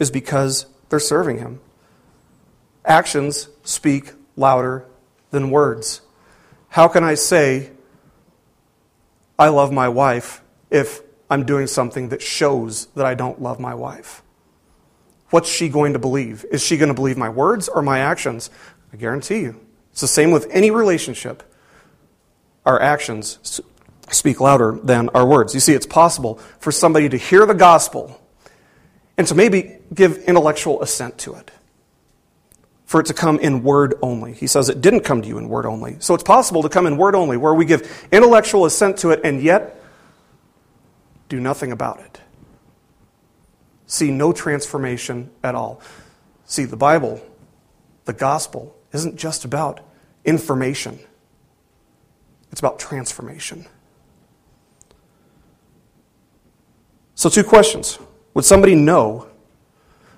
is 0.00 0.10
because 0.10 0.66
they're 0.88 0.98
serving 0.98 1.38
him. 1.38 1.60
Actions 2.84 3.48
speak 3.62 4.12
louder 4.34 4.86
than 5.30 5.50
words. 5.50 6.00
How 6.70 6.88
can 6.88 7.04
I 7.04 7.14
say, 7.14 7.70
I 9.42 9.48
love 9.48 9.72
my 9.72 9.88
wife 9.88 10.40
if 10.70 11.02
I'm 11.28 11.44
doing 11.44 11.66
something 11.66 12.10
that 12.10 12.22
shows 12.22 12.86
that 12.94 13.04
I 13.04 13.14
don't 13.14 13.42
love 13.42 13.58
my 13.58 13.74
wife? 13.74 14.22
What's 15.30 15.48
she 15.50 15.68
going 15.68 15.94
to 15.94 15.98
believe? 15.98 16.44
Is 16.52 16.62
she 16.62 16.76
going 16.76 16.90
to 16.90 16.94
believe 16.94 17.18
my 17.18 17.28
words 17.28 17.68
or 17.68 17.82
my 17.82 17.98
actions? 17.98 18.50
I 18.92 18.96
guarantee 18.98 19.40
you. 19.40 19.60
It's 19.90 20.00
the 20.00 20.06
same 20.06 20.30
with 20.30 20.46
any 20.52 20.70
relationship. 20.70 21.42
Our 22.64 22.80
actions 22.80 23.60
speak 24.12 24.40
louder 24.40 24.78
than 24.80 25.08
our 25.08 25.26
words. 25.26 25.54
You 25.54 25.60
see, 25.60 25.72
it's 25.72 25.86
possible 25.86 26.36
for 26.60 26.70
somebody 26.70 27.08
to 27.08 27.16
hear 27.16 27.44
the 27.44 27.54
gospel 27.54 28.22
and 29.18 29.26
to 29.26 29.34
maybe 29.34 29.78
give 29.92 30.18
intellectual 30.18 30.80
assent 30.82 31.18
to 31.18 31.34
it. 31.34 31.50
For 32.92 33.00
it 33.00 33.06
to 33.06 33.14
come 33.14 33.38
in 33.38 33.62
word 33.62 33.94
only. 34.02 34.34
He 34.34 34.46
says 34.46 34.68
it 34.68 34.82
didn't 34.82 35.00
come 35.00 35.22
to 35.22 35.26
you 35.26 35.38
in 35.38 35.48
word 35.48 35.64
only. 35.64 35.96
So 36.00 36.12
it's 36.12 36.22
possible 36.22 36.60
to 36.60 36.68
come 36.68 36.86
in 36.86 36.98
word 36.98 37.14
only, 37.14 37.38
where 37.38 37.54
we 37.54 37.64
give 37.64 38.06
intellectual 38.12 38.66
assent 38.66 38.98
to 38.98 39.12
it 39.12 39.22
and 39.24 39.42
yet 39.42 39.82
do 41.30 41.40
nothing 41.40 41.72
about 41.72 42.00
it. 42.00 42.20
See 43.86 44.10
no 44.10 44.34
transformation 44.34 45.30
at 45.42 45.54
all. 45.54 45.80
See, 46.44 46.66
the 46.66 46.76
Bible, 46.76 47.22
the 48.04 48.12
gospel, 48.12 48.76
isn't 48.92 49.16
just 49.16 49.46
about 49.46 49.80
information, 50.26 50.98
it's 52.50 52.60
about 52.60 52.78
transformation. 52.78 53.64
So, 57.14 57.30
two 57.30 57.42
questions. 57.42 57.98
Would 58.34 58.44
somebody 58.44 58.74
know 58.74 59.28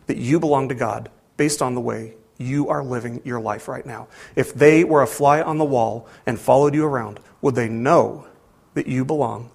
that 0.07 0.17
you 0.17 0.41
belong 0.41 0.71
to 0.71 0.75
God 0.75 1.09
based 1.37 1.63
on 1.63 1.77
the 1.77 1.81
way 1.81 2.15
you 2.39 2.69
are 2.69 2.83
living 2.83 3.23
your 3.25 3.41
life 3.41 3.69
right 3.69 3.85
now? 3.85 4.09
If 4.37 4.55
they 4.55 4.85
were 4.85 5.03
a 5.03 5.07
fly 5.07 5.41
on 5.43 5.59
the 5.59 5.65
wall 5.65 6.09
and 6.27 6.39
followed 6.39 6.75
you 6.75 6.85
around, 6.85 7.21
would 7.41 7.55
they 7.55 7.69
know 7.69 8.27
that 8.75 8.87
you 8.87 9.05
belong 9.05 9.51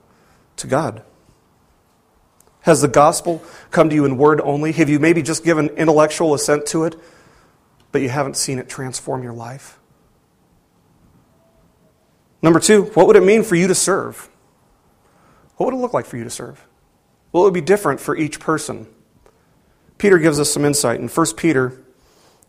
to 0.57 0.67
God? 0.67 1.03
Has 2.61 2.81
the 2.81 2.87
gospel 2.87 3.43
come 3.71 3.89
to 3.89 3.95
you 3.95 4.05
in 4.05 4.17
word 4.17 4.41
only? 4.41 4.71
Have 4.73 4.89
you 4.89 4.99
maybe 4.99 5.21
just 5.21 5.43
given 5.43 5.69
intellectual 5.69 6.33
assent 6.33 6.65
to 6.67 6.83
it, 6.83 6.95
but 7.91 8.01
you 8.01 8.09
haven't 8.09 8.37
seen 8.37 8.59
it 8.59 8.69
transform 8.69 9.23
your 9.23 9.33
life? 9.33 9.79
Number 12.41 12.59
two, 12.59 12.83
what 12.93 13.07
would 13.07 13.15
it 13.15 13.23
mean 13.23 13.43
for 13.43 13.55
you 13.55 13.67
to 13.67 13.75
serve? 13.75 14.29
What 15.57 15.67
would 15.67 15.73
it 15.75 15.81
look 15.81 15.93
like 15.93 16.05
for 16.05 16.17
you 16.17 16.23
to 16.23 16.29
serve? 16.29 16.65
Well, 17.31 17.43
it 17.43 17.47
would 17.47 17.53
be 17.53 17.61
different 17.61 17.99
for 17.99 18.15
each 18.15 18.39
person. 18.39 18.87
Peter 19.97 20.17
gives 20.17 20.39
us 20.39 20.51
some 20.51 20.63
insight. 20.63 20.99
In 20.99 21.09
1 21.09 21.35
Peter 21.35 21.83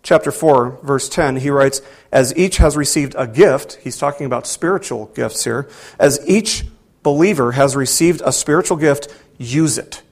chapter 0.03 0.33
4, 0.33 0.81
verse 0.83 1.09
10, 1.09 1.37
he 1.37 1.51
writes, 1.51 1.83
As 2.11 2.37
each 2.37 2.57
has 2.59 2.77
received 2.77 3.15
a 3.19 3.27
gift, 3.27 3.79
he's 3.83 3.99
talking 3.99 4.27
about 4.27 4.47
spiritual 4.47 5.07
gifts 5.15 5.45
here, 5.45 5.69
as 5.99 6.21
each 6.27 6.65
believer 7.03 7.53
has 7.53 7.77
received 7.77 8.23
a 8.25 8.33
spiritual 8.33 8.77
gift, 8.77 9.09
use 9.39 9.79
it 9.79 10.03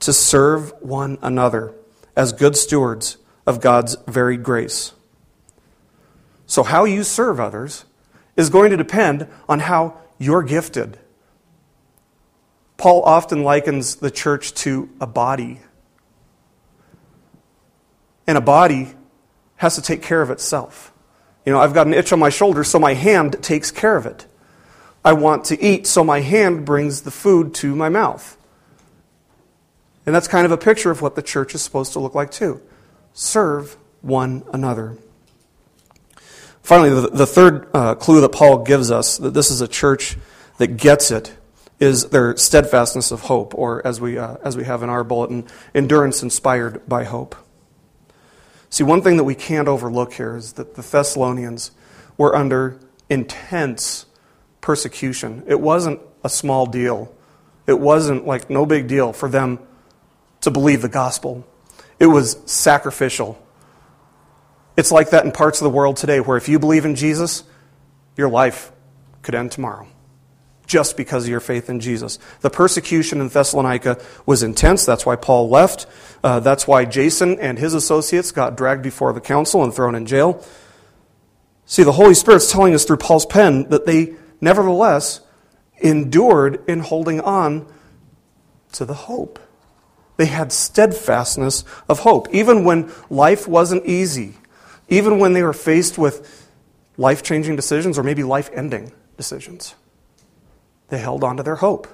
to 0.00 0.12
serve 0.12 0.72
one 0.80 1.18
another 1.22 1.74
as 2.14 2.32
good 2.32 2.56
stewards 2.56 3.16
of 3.46 3.60
God's 3.60 3.96
varied 4.06 4.42
grace. 4.42 4.92
So, 6.46 6.62
how 6.62 6.84
you 6.84 7.02
serve 7.02 7.40
others 7.40 7.84
is 8.36 8.50
going 8.50 8.70
to 8.70 8.76
depend 8.76 9.26
on 9.48 9.60
how 9.60 9.98
you're 10.18 10.42
gifted. 10.42 10.98
Paul 12.76 13.02
often 13.02 13.42
likens 13.42 13.96
the 13.96 14.10
church 14.10 14.52
to 14.54 14.88
a 15.00 15.06
body. 15.06 15.60
And 18.26 18.36
a 18.36 18.42
body 18.42 18.94
has 19.56 19.74
to 19.76 19.82
take 19.82 20.02
care 20.02 20.22
of 20.22 20.30
itself. 20.30 20.92
You 21.44 21.52
know, 21.52 21.60
I've 21.60 21.74
got 21.74 21.86
an 21.86 21.94
itch 21.94 22.12
on 22.12 22.18
my 22.18 22.30
shoulder, 22.30 22.64
so 22.64 22.78
my 22.78 22.94
hand 22.94 23.42
takes 23.42 23.70
care 23.70 23.96
of 23.96 24.06
it. 24.06 24.26
I 25.04 25.12
want 25.12 25.44
to 25.46 25.62
eat, 25.62 25.86
so 25.86 26.02
my 26.02 26.20
hand 26.20 26.64
brings 26.64 27.02
the 27.02 27.12
food 27.12 27.54
to 27.54 27.76
my 27.76 27.88
mouth. 27.88 28.36
And 30.04 30.14
that's 30.14 30.28
kind 30.28 30.44
of 30.44 30.52
a 30.52 30.58
picture 30.58 30.90
of 30.90 31.02
what 31.02 31.14
the 31.14 31.22
church 31.22 31.54
is 31.54 31.62
supposed 31.62 31.92
to 31.92 32.00
look 32.00 32.14
like, 32.14 32.30
too. 32.30 32.60
Serve 33.12 33.76
one 34.02 34.42
another. 34.52 34.96
Finally, 36.62 36.90
the, 36.90 37.08
the 37.08 37.26
third 37.26 37.68
uh, 37.72 37.94
clue 37.94 38.20
that 38.20 38.30
Paul 38.30 38.64
gives 38.64 38.90
us 38.90 39.18
that 39.18 39.34
this 39.34 39.52
is 39.52 39.60
a 39.60 39.68
church 39.68 40.16
that 40.58 40.76
gets 40.76 41.12
it 41.12 41.32
is 41.78 42.06
their 42.06 42.36
steadfastness 42.36 43.12
of 43.12 43.20
hope, 43.20 43.54
or 43.54 43.86
as 43.86 44.00
we, 44.00 44.18
uh, 44.18 44.36
as 44.42 44.56
we 44.56 44.64
have 44.64 44.82
in 44.82 44.88
our 44.88 45.04
bulletin, 45.04 45.46
endurance 45.74 46.24
inspired 46.24 46.88
by 46.88 47.04
hope. 47.04 47.36
See, 48.76 48.84
one 48.84 49.00
thing 49.00 49.16
that 49.16 49.24
we 49.24 49.34
can't 49.34 49.68
overlook 49.68 50.12
here 50.12 50.36
is 50.36 50.52
that 50.52 50.74
the 50.74 50.82
Thessalonians 50.82 51.70
were 52.18 52.36
under 52.36 52.78
intense 53.08 54.04
persecution. 54.60 55.44
It 55.46 55.58
wasn't 55.58 55.98
a 56.22 56.28
small 56.28 56.66
deal, 56.66 57.10
it 57.66 57.80
wasn't 57.80 58.26
like 58.26 58.50
no 58.50 58.66
big 58.66 58.86
deal 58.86 59.14
for 59.14 59.30
them 59.30 59.60
to 60.42 60.50
believe 60.50 60.82
the 60.82 60.90
gospel, 60.90 61.46
it 61.98 62.04
was 62.04 62.38
sacrificial. 62.44 63.42
It's 64.76 64.92
like 64.92 65.08
that 65.08 65.24
in 65.24 65.32
parts 65.32 65.58
of 65.58 65.64
the 65.64 65.70
world 65.70 65.96
today 65.96 66.20
where 66.20 66.36
if 66.36 66.46
you 66.46 66.58
believe 66.58 66.84
in 66.84 66.96
Jesus, 66.96 67.44
your 68.14 68.28
life 68.28 68.72
could 69.22 69.34
end 69.34 69.52
tomorrow 69.52 69.88
just 70.66 70.96
because 70.96 71.24
of 71.24 71.30
your 71.30 71.40
faith 71.40 71.70
in 71.70 71.80
Jesus. 71.80 72.18
The 72.40 72.50
persecution 72.50 73.20
in 73.20 73.28
Thessalonica 73.28 74.00
was 74.24 74.42
intense. 74.42 74.84
That's 74.84 75.06
why 75.06 75.16
Paul 75.16 75.48
left. 75.48 75.86
Uh, 76.22 76.40
that's 76.40 76.66
why 76.66 76.84
Jason 76.84 77.38
and 77.38 77.58
his 77.58 77.74
associates 77.74 78.32
got 78.32 78.56
dragged 78.56 78.82
before 78.82 79.12
the 79.12 79.20
council 79.20 79.62
and 79.62 79.72
thrown 79.72 79.94
in 79.94 80.06
jail. 80.06 80.44
See, 81.66 81.82
the 81.82 81.92
Holy 81.92 82.14
Spirit's 82.14 82.50
telling 82.50 82.74
us 82.74 82.84
through 82.84 82.98
Paul's 82.98 83.26
pen 83.26 83.68
that 83.70 83.86
they 83.86 84.14
nevertheless 84.40 85.20
endured 85.78 86.62
in 86.68 86.80
holding 86.80 87.20
on 87.20 87.66
to 88.72 88.84
the 88.84 88.94
hope. 88.94 89.38
They 90.16 90.26
had 90.26 90.52
steadfastness 90.52 91.64
of 91.88 92.00
hope, 92.00 92.28
even 92.32 92.64
when 92.64 92.90
life 93.10 93.46
wasn't 93.46 93.84
easy, 93.84 94.34
even 94.88 95.18
when 95.18 95.32
they 95.32 95.42
were 95.42 95.52
faced 95.52 95.98
with 95.98 96.48
life 96.96 97.22
changing 97.22 97.56
decisions 97.56 97.98
or 97.98 98.02
maybe 98.02 98.22
life 98.22 98.48
ending 98.54 98.92
decisions. 99.16 99.74
They 100.88 100.98
held 100.98 101.24
on 101.24 101.36
to 101.38 101.42
their 101.42 101.56
hope. 101.56 101.88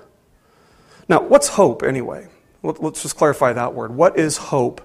Now, 1.08 1.22
what's 1.22 1.48
hope 1.48 1.82
anyway? 1.82 2.28
Let's 2.62 3.02
just 3.02 3.16
clarify 3.16 3.52
that 3.54 3.74
word. 3.74 3.94
What 3.94 4.18
is 4.18 4.36
hope? 4.36 4.80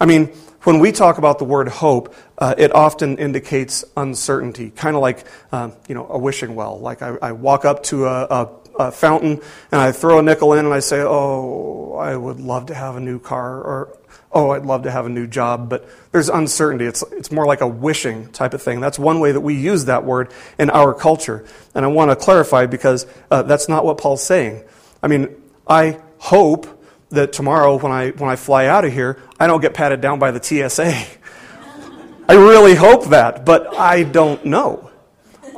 I 0.00 0.06
mean, 0.06 0.32
when 0.64 0.80
we 0.80 0.90
talk 0.92 1.18
about 1.18 1.38
the 1.38 1.44
word 1.44 1.68
hope, 1.68 2.14
uh, 2.38 2.54
it 2.58 2.74
often 2.74 3.18
indicates 3.18 3.84
uncertainty, 3.96 4.70
kind 4.70 4.96
of 4.96 5.02
like 5.02 5.24
uh, 5.52 5.70
you 5.88 5.94
know 5.94 6.06
a 6.08 6.18
wishing 6.18 6.54
well. 6.54 6.80
Like 6.80 7.02
I, 7.02 7.16
I 7.22 7.32
walk 7.32 7.64
up 7.64 7.82
to 7.84 8.06
a, 8.06 8.24
a, 8.24 8.50
a, 8.78 8.92
fountain 8.92 9.40
and 9.70 9.80
I 9.80 9.92
throw 9.92 10.18
a 10.18 10.22
nickel 10.22 10.54
in 10.54 10.64
and 10.64 10.74
I 10.74 10.80
say, 10.80 11.00
"Oh, 11.00 11.94
I 11.94 12.16
would 12.16 12.40
love 12.40 12.66
to 12.66 12.74
have 12.74 12.96
a 12.96 13.00
new 13.00 13.18
car," 13.18 13.60
or 13.60 13.96
"Oh, 14.30 14.50
I'd 14.50 14.64
love 14.64 14.82
to 14.84 14.90
have 14.90 15.06
a 15.06 15.08
new 15.08 15.26
job." 15.26 15.68
But 15.68 15.88
there's 16.12 16.28
uncertainty. 16.28 16.86
It's 16.86 17.02
it's 17.12 17.30
more 17.30 17.46
like 17.46 17.60
a 17.60 17.68
wishing 17.68 18.28
type 18.32 18.54
of 18.54 18.62
thing. 18.62 18.80
That's 18.80 18.98
one 18.98 19.20
way 19.20 19.32
that 19.32 19.40
we 19.40 19.54
use 19.54 19.86
that 19.86 20.04
word 20.04 20.32
in 20.58 20.70
our 20.70 20.94
culture, 20.94 21.44
and 21.74 21.84
I 21.84 21.88
want 21.88 22.10
to 22.10 22.16
clarify 22.16 22.66
because 22.66 23.06
uh, 23.30 23.42
that's 23.42 23.68
not 23.68 23.84
what 23.84 23.98
Paul's 23.98 24.22
saying. 24.22 24.64
I 25.02 25.08
mean, 25.08 25.28
I 25.66 26.00
hope 26.18 26.80
that 27.10 27.32
tomorrow 27.32 27.78
when 27.78 27.92
I, 27.92 28.10
when 28.10 28.30
I 28.30 28.36
fly 28.36 28.66
out 28.66 28.84
of 28.84 28.92
here, 28.92 29.18
I 29.38 29.46
don't 29.46 29.60
get 29.60 29.74
patted 29.74 30.00
down 30.00 30.18
by 30.18 30.30
the 30.30 30.42
TSA. 30.42 30.94
I 32.28 32.34
really 32.34 32.74
hope 32.74 33.06
that, 33.06 33.44
but 33.44 33.76
I 33.76 34.04
don't 34.04 34.44
know. 34.44 34.90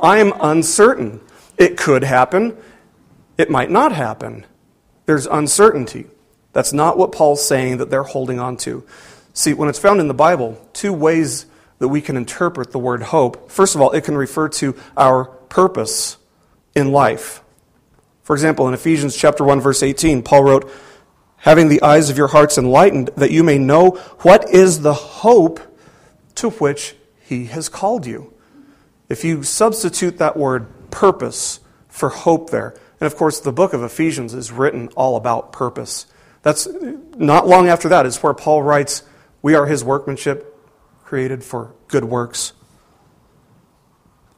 I 0.01 0.17
am 0.17 0.33
uncertain. 0.39 1.21
It 1.57 1.77
could 1.77 2.03
happen, 2.03 2.57
it 3.37 3.49
might 3.49 3.71
not 3.71 3.93
happen. 3.93 4.45
There's 5.05 5.25
uncertainty. 5.25 6.07
That's 6.55 6.71
not 6.71 6.97
what 6.97 7.11
Paul's 7.11 7.45
saying 7.45 7.79
that 7.79 7.89
they're 7.89 8.03
holding 8.03 8.39
on 8.39 8.55
to. 8.59 8.85
See, 9.33 9.53
when 9.53 9.67
it's 9.67 9.77
found 9.77 9.99
in 9.99 10.07
the 10.07 10.13
Bible, 10.13 10.57
two 10.71 10.93
ways 10.93 11.47
that 11.79 11.89
we 11.89 11.99
can 11.99 12.15
interpret 12.15 12.71
the 12.71 12.79
word 12.79 13.03
hope. 13.03 13.51
First 13.51 13.75
of 13.75 13.81
all, 13.81 13.91
it 13.91 14.05
can 14.05 14.15
refer 14.15 14.47
to 14.47 14.73
our 14.95 15.25
purpose 15.25 16.15
in 16.73 16.93
life. 16.93 17.43
For 18.23 18.33
example, 18.33 18.69
in 18.69 18.73
Ephesians 18.73 19.17
chapter 19.17 19.43
1 19.43 19.59
verse 19.59 19.83
18, 19.83 20.23
Paul 20.23 20.45
wrote, 20.45 20.71
having 21.35 21.67
the 21.67 21.81
eyes 21.81 22.09
of 22.09 22.17
your 22.17 22.29
hearts 22.29 22.57
enlightened, 22.57 23.09
that 23.17 23.31
you 23.31 23.43
may 23.43 23.57
know 23.57 23.89
what 24.21 24.49
is 24.49 24.79
the 24.79 24.93
hope 24.93 25.59
to 26.35 26.51
which 26.51 26.95
he 27.19 27.47
has 27.47 27.67
called 27.67 28.05
you. 28.05 28.33
If 29.09 29.25
you 29.25 29.43
substitute 29.43 30.19
that 30.19 30.37
word 30.37 30.67
purpose 30.89 31.59
for 31.89 32.07
hope 32.07 32.49
there, 32.49 32.75
and 33.01 33.07
of 33.07 33.17
course, 33.17 33.41
the 33.41 33.51
book 33.51 33.73
of 33.73 33.83
Ephesians 33.83 34.33
is 34.33 34.53
written 34.53 34.87
all 34.95 35.17
about 35.17 35.51
purpose. 35.51 36.05
That's 36.45 36.67
not 37.17 37.47
long 37.47 37.67
after 37.67 37.89
that 37.89 38.05
is 38.05 38.21
where 38.21 38.35
Paul 38.35 38.61
writes, 38.61 39.01
We 39.41 39.55
are 39.55 39.65
his 39.65 39.83
workmanship, 39.83 40.55
created 41.03 41.43
for 41.43 41.73
good 41.87 42.05
works. 42.05 42.53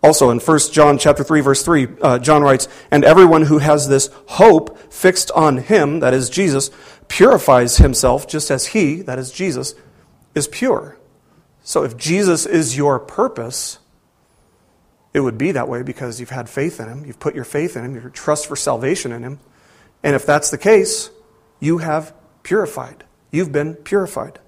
Also 0.02 0.30
in 0.30 0.40
1 0.40 0.60
John 0.72 0.98
chapter 0.98 1.22
3 1.22 1.42
verse 1.42 1.64
3, 1.64 1.88
uh, 2.02 2.20
John 2.20 2.44
writes, 2.44 2.70
"And 2.92 3.04
everyone 3.04 3.42
who 3.42 3.58
has 3.58 3.90
this 3.90 4.10
hope 4.28 4.78
fixed 4.90 5.32
on 5.32 5.58
him, 5.58 6.00
that 6.00 6.14
is 6.14 6.30
Jesus, 6.30 6.72
purifies 7.10 7.76
himself 7.76 8.26
just 8.26 8.50
as 8.50 8.68
he, 8.68 9.02
that 9.02 9.20
is 9.20 9.30
Jesus, 9.30 9.76
is 10.34 10.48
pure." 10.48 10.96
So 11.62 11.84
if 11.84 11.98
Jesus 11.98 12.46
is 12.46 12.78
your 12.78 13.00
purpose, 13.00 13.80
it 15.14 15.20
would 15.20 15.38
be 15.38 15.52
that 15.52 15.68
way 15.68 15.84
because 15.84 16.22
you've 16.22 16.30
had 16.30 16.48
faith 16.48 16.80
in 16.80 16.88
him, 16.88 17.04
you've 17.06 17.20
put 17.20 17.36
your 17.36 17.44
faith 17.44 17.76
in 17.76 17.84
him, 17.84 17.96
your 17.96 18.10
trust 18.12 18.48
for 18.48 18.56
salvation 18.56 19.12
in 19.12 19.24
him. 19.24 19.40
And 20.04 20.16
if 20.16 20.26
that's 20.26 20.52
the 20.52 20.58
case, 20.58 21.10
you 21.60 21.80
have 21.80 22.14
purified. 22.44 23.04
You've 23.32 23.52
been 23.52 23.76
purified. 23.76 24.40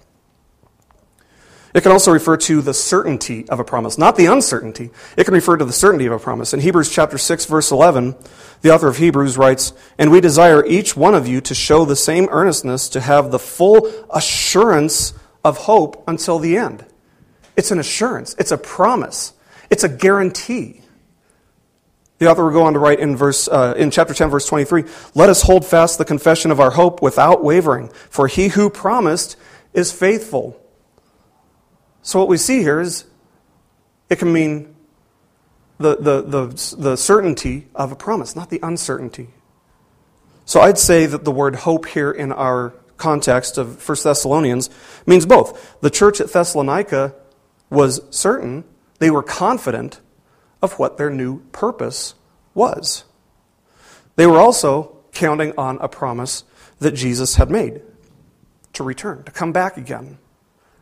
It 1.72 1.82
can 1.82 1.92
also 1.92 2.10
refer 2.10 2.36
to 2.36 2.62
the 2.62 2.74
certainty 2.74 3.48
of 3.48 3.60
a 3.60 3.64
promise, 3.64 3.96
not 3.96 4.16
the 4.16 4.26
uncertainty. 4.26 4.90
It 5.16 5.24
can 5.24 5.34
refer 5.34 5.56
to 5.56 5.64
the 5.64 5.72
certainty 5.72 6.06
of 6.06 6.12
a 6.12 6.18
promise. 6.18 6.52
In 6.52 6.60
Hebrews 6.60 6.90
chapter 6.90 7.16
6 7.16 7.44
verse 7.44 7.70
11, 7.70 8.16
the 8.62 8.74
author 8.74 8.88
of 8.88 8.96
Hebrews 8.96 9.38
writes, 9.38 9.72
"And 9.96 10.10
we 10.10 10.20
desire 10.20 10.66
each 10.66 10.96
one 10.96 11.14
of 11.14 11.28
you 11.28 11.40
to 11.42 11.54
show 11.54 11.84
the 11.84 11.94
same 11.94 12.28
earnestness 12.30 12.88
to 12.88 13.00
have 13.00 13.30
the 13.30 13.38
full 13.38 13.88
assurance 14.10 15.12
of 15.44 15.58
hope 15.58 16.02
until 16.08 16.40
the 16.40 16.56
end." 16.56 16.84
It's 17.56 17.70
an 17.70 17.78
assurance, 17.78 18.34
it's 18.36 18.50
a 18.50 18.58
promise, 18.58 19.32
it's 19.70 19.84
a 19.84 19.88
guarantee. 19.88 20.79
The 22.20 22.30
author 22.30 22.44
will 22.44 22.52
go 22.52 22.64
on 22.64 22.74
to 22.74 22.78
write 22.78 23.00
in 23.00 23.16
verse 23.16 23.48
uh, 23.48 23.72
in 23.78 23.90
chapter 23.90 24.12
10 24.12 24.28
verse 24.28 24.44
23, 24.44 24.84
"Let 25.14 25.30
us 25.30 25.40
hold 25.40 25.64
fast 25.64 25.96
the 25.96 26.04
confession 26.04 26.50
of 26.50 26.60
our 26.60 26.70
hope 26.70 27.00
without 27.00 27.42
wavering, 27.42 27.88
for 28.10 28.28
he 28.28 28.48
who 28.48 28.68
promised 28.68 29.36
is 29.72 29.90
faithful." 29.90 30.60
So 32.02 32.18
what 32.18 32.28
we 32.28 32.36
see 32.36 32.60
here 32.60 32.78
is 32.78 33.06
it 34.10 34.18
can 34.18 34.34
mean 34.34 34.76
the, 35.78 35.96
the, 35.96 36.20
the, 36.20 36.76
the 36.76 36.96
certainty 36.96 37.68
of 37.74 37.90
a 37.90 37.96
promise, 37.96 38.36
not 38.36 38.50
the 38.50 38.60
uncertainty. 38.62 39.28
So 40.44 40.60
I'd 40.60 40.78
say 40.78 41.06
that 41.06 41.24
the 41.24 41.32
word 41.32 41.54
hope 41.54 41.86
here 41.86 42.10
in 42.10 42.32
our 42.32 42.74
context 42.98 43.56
of 43.56 43.88
1 43.88 43.98
Thessalonians 44.04 44.68
means 45.06 45.24
both. 45.24 45.80
The 45.80 45.88
church 45.88 46.20
at 46.20 46.30
Thessalonica 46.30 47.14
was 47.70 48.02
certain, 48.10 48.64
they 48.98 49.10
were 49.10 49.22
confident 49.22 50.00
of 50.62 50.78
what 50.78 50.96
their 50.96 51.10
new 51.10 51.40
purpose 51.52 52.14
was. 52.54 53.04
They 54.16 54.26
were 54.26 54.38
also 54.38 54.98
counting 55.12 55.52
on 55.56 55.78
a 55.80 55.88
promise 55.88 56.44
that 56.78 56.92
Jesus 56.92 57.36
had 57.36 57.50
made 57.50 57.82
to 58.74 58.84
return, 58.84 59.24
to 59.24 59.32
come 59.32 59.52
back 59.52 59.76
again. 59.76 60.18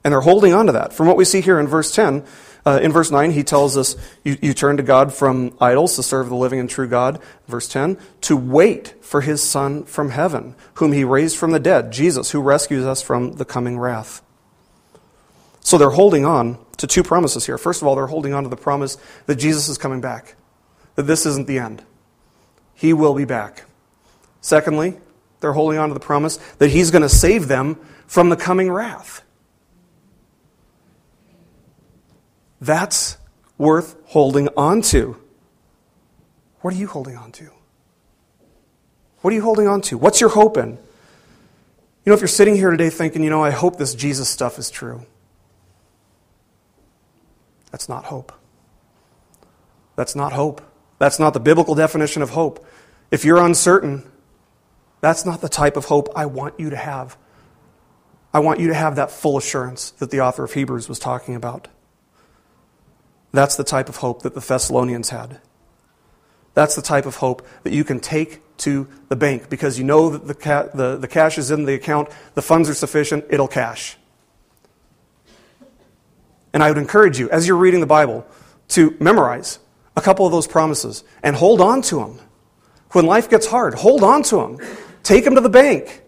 And 0.05 0.13
they're 0.13 0.21
holding 0.21 0.55
on 0.55 0.67
to 0.67 0.73
that. 0.73 0.93
From 0.93 1.07
what 1.07 1.17
we 1.17 1.25
see 1.25 1.41
here 1.41 1.59
in 1.59 1.67
verse 1.67 1.95
10, 1.95 2.25
uh, 2.65 2.81
in 2.83 2.93
verse 2.93 3.11
9, 3.11 3.31
he 3.31 3.43
tells 3.43 3.77
us, 3.77 3.97
you, 4.25 4.37
you 4.41 4.55
turn 4.55 4.77
to 4.77 4.83
God 4.83 5.13
from 5.13 5.57
idols 5.61 5.97
to 5.97 6.03
serve 6.03 6.29
the 6.29 6.37
living 6.37 6.61
and 6.61 6.69
true 6.69 6.87
God. 6.87 7.21
Verse 7.47 7.69
10, 7.69 7.99
to 8.23 8.37
wait 8.37 8.95
for 9.01 9.21
his 9.21 9.43
Son 9.43 9.85
from 9.85 10.11
heaven, 10.11 10.55
whom 10.75 10.93
he 10.93 11.05
raised 11.05 11.37
from 11.37 11.51
the 11.51 11.61
dead, 11.61 11.93
Jesus, 11.93 12.31
who 12.31 12.41
rescues 12.41 12.85
us 12.85 13.03
from 13.03 13.33
the 13.33 13.45
coming 13.45 13.79
wrath. 13.79 14.23
So 15.61 15.79
they're 15.79 15.91
holding 15.91 16.25
on 16.25 16.59
to 16.79 16.87
two 16.87 17.03
promises 17.03 17.47
here. 17.47 17.59
First 17.59 17.83
of 17.83 17.89
all, 17.89 17.95
they're 17.95 18.07
holding 18.07 18.33
on 18.33 18.43
to 18.43 18.49
the 18.49 18.57
promise 18.57 18.97
that 19.27 19.37
Jesus 19.37 19.69
is 19.69 19.79
coming 19.79 20.01
back, 20.01 20.37
that 20.95 21.03
this 21.03 21.27
isn't 21.27 21.47
the 21.47 21.59
end. 21.59 21.85
He 22.75 22.93
will 22.93 23.15
be 23.15 23.25
back. 23.25 23.65
Secondly, 24.41 24.99
they're 25.41 25.53
holding 25.53 25.79
on 25.79 25.89
to 25.89 25.95
the 25.95 26.01
promise 26.01 26.37
that 26.59 26.71
he's 26.71 26.91
going 26.91 27.03
to 27.03 27.09
save 27.09 27.49
them 27.49 27.77
from 28.07 28.29
the 28.29 28.37
coming 28.37 28.71
wrath. 28.71 29.23
That's 32.61 33.19
worth 33.57 33.97
holding 34.07 34.49
on 34.57 34.83
to. 34.83 35.17
What 36.61 36.75
are 36.75 36.77
you 36.77 36.89
holding 36.89 37.17
on 37.17 37.33
to? 37.33 37.51
What 39.21 39.33
are 39.33 39.37
you 39.37 39.43
holding 39.43 39.67
on 39.69 39.81
to? 39.83 39.99
What's 39.99 40.21
your 40.21 40.31
hope 40.31 40.57
in? 40.57 40.71
You 40.71 40.79
know, 42.11 42.15
if 42.15 42.21
you're 42.21 42.29
sitting 42.29 42.57
here 42.57 42.71
today 42.71 42.91
thinking, 42.91 43.23
you 43.23 43.31
know, 43.31 43.43
I 43.45 43.51
hope 43.51 43.77
this 43.77 43.95
Jesus 43.95 44.29
stuff 44.29 44.59
is 44.59 44.71
true, 44.71 45.05
that's 47.71 47.89
not 47.89 48.05
hope. 48.05 48.33
That's 49.97 50.15
not 50.15 50.33
hope. 50.33 50.63
That's 50.99 51.19
not 51.19 51.35
the 51.35 51.41
biblical 51.41 51.75
definition 51.75 52.23
of 52.23 52.31
hope. 52.31 52.65
If 53.11 53.25
you're 53.25 53.39
uncertain, 53.39 54.11
that's 55.01 55.25
not 55.25 55.41
the 55.41 55.49
type 55.49 55.77
of 55.77 55.87
hope 55.87 56.09
I 56.17 56.27
want 56.27 56.59
you 56.59 56.71
to 56.71 56.77
have. 56.77 57.17
I 58.33 58.41
want 58.41 58.61
you 58.61 58.69
to 58.69 58.75
have 58.75 58.97
that 58.97 59.11
full 59.11 59.37
assurance 59.37 59.91
that 59.93 60.11
the 60.11 60.21
author 60.21 60.45
of 60.45 60.53
Hebrews 60.53 60.89
was 60.89 60.99
talking 60.99 61.35
about. 61.35 61.69
That's 63.33 63.57
the 63.57 63.65
type 63.65 63.89
of 63.89 63.97
hope 63.97 64.23
that 64.23 64.35
the 64.35 64.41
Thessalonians 64.41 65.11
had. 65.11 65.41
That's 66.55 66.75
the 66.75 66.83
type 66.83 67.07
of 67.07 67.17
hope 67.17 67.47
that 67.63 67.73
you 67.73 67.85
can 67.85 68.01
take 68.01 68.41
to 68.59 68.89
the 69.09 69.17
bank 69.17 69.49
because 69.49 69.79
you 69.79 69.85
know 69.85 70.11
that 70.11 70.27
the, 70.27 70.35
ca- 70.35 70.69
the, 70.75 70.97
the 70.97 71.09
cash 71.09 71.39
is 71.39 71.51
in 71.51 71.65
the 71.65 71.75
account, 71.75 72.09
the 72.35 72.43
funds 72.43 72.69
are 72.69 72.75
sufficient, 72.75 73.25
it'll 73.31 73.49
cash. 73.49 73.97
And 76.53 76.63
I 76.63 76.69
would 76.71 76.79
encourage 76.79 77.19
you, 77.19 77.29
as 77.31 77.47
you're 77.47 77.57
reading 77.57 77.81
the 77.81 77.87
Bible, 77.87 78.27
to 78.69 78.97
memorize 79.01 79.59
a 79.97 80.01
couple 80.01 80.27
of 80.27 80.33
those 80.33 80.47
promises 80.47 81.05
and 81.23 81.37
hold 81.37 81.61
on 81.61 81.83
to 81.83 81.97
them. 81.97 82.21
When 82.93 83.07
life 83.07 83.29
gets 83.29 83.47
hard, 83.47 83.75
hold 83.75 84.03
on 84.03 84.23
to 84.25 84.37
them. 84.37 84.59
Take 85.03 85.25
them 85.25 85.35
to 85.35 85.41
the 85.41 85.49
bank. 85.51 86.03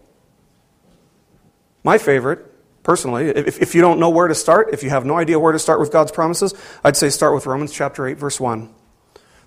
My 1.83 1.97
favorite 1.97 2.51
personally. 2.83 3.27
If, 3.27 3.61
if 3.61 3.75
you 3.75 3.81
don't 3.81 3.99
know 3.99 4.09
where 4.09 4.27
to 4.27 4.35
start, 4.35 4.69
if 4.73 4.83
you 4.83 4.89
have 4.89 5.05
no 5.05 5.17
idea 5.17 5.39
where 5.39 5.51
to 5.51 5.59
start 5.59 5.79
with 5.79 5.91
God's 5.91 6.11
promises, 6.11 6.53
I'd 6.83 6.97
say 6.97 7.09
start 7.09 7.33
with 7.33 7.45
Romans 7.45 7.71
chapter 7.71 8.07
8, 8.07 8.17
verse 8.17 8.39
1. 8.39 8.73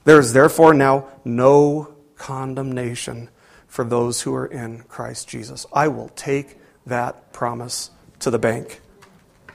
There 0.05 0.19
is 0.19 0.33
therefore 0.33 0.75
now 0.75 1.09
no 1.25 1.95
condemnation 2.17 3.31
for 3.67 3.85
those 3.85 4.23
who 4.23 4.35
are 4.35 4.47
in 4.47 4.83
Christ 4.83 5.29
Jesus. 5.29 5.67
I 5.73 5.89
will 5.89 6.09
take 6.11 6.59
that 6.87 7.33
promise 7.33 7.91
to 8.21 8.31
the 8.31 8.39
bank. 8.39 8.81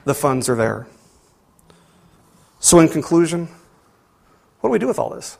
The 0.04 0.14
funds 0.14 0.48
are 0.48 0.56
there. 0.56 0.86
So, 2.60 2.78
in 2.78 2.88
conclusion, 2.88 3.48
what 4.60 4.68
do 4.68 4.72
we 4.72 4.78
do 4.78 4.86
with 4.86 4.98
all 4.98 5.10
this? 5.10 5.38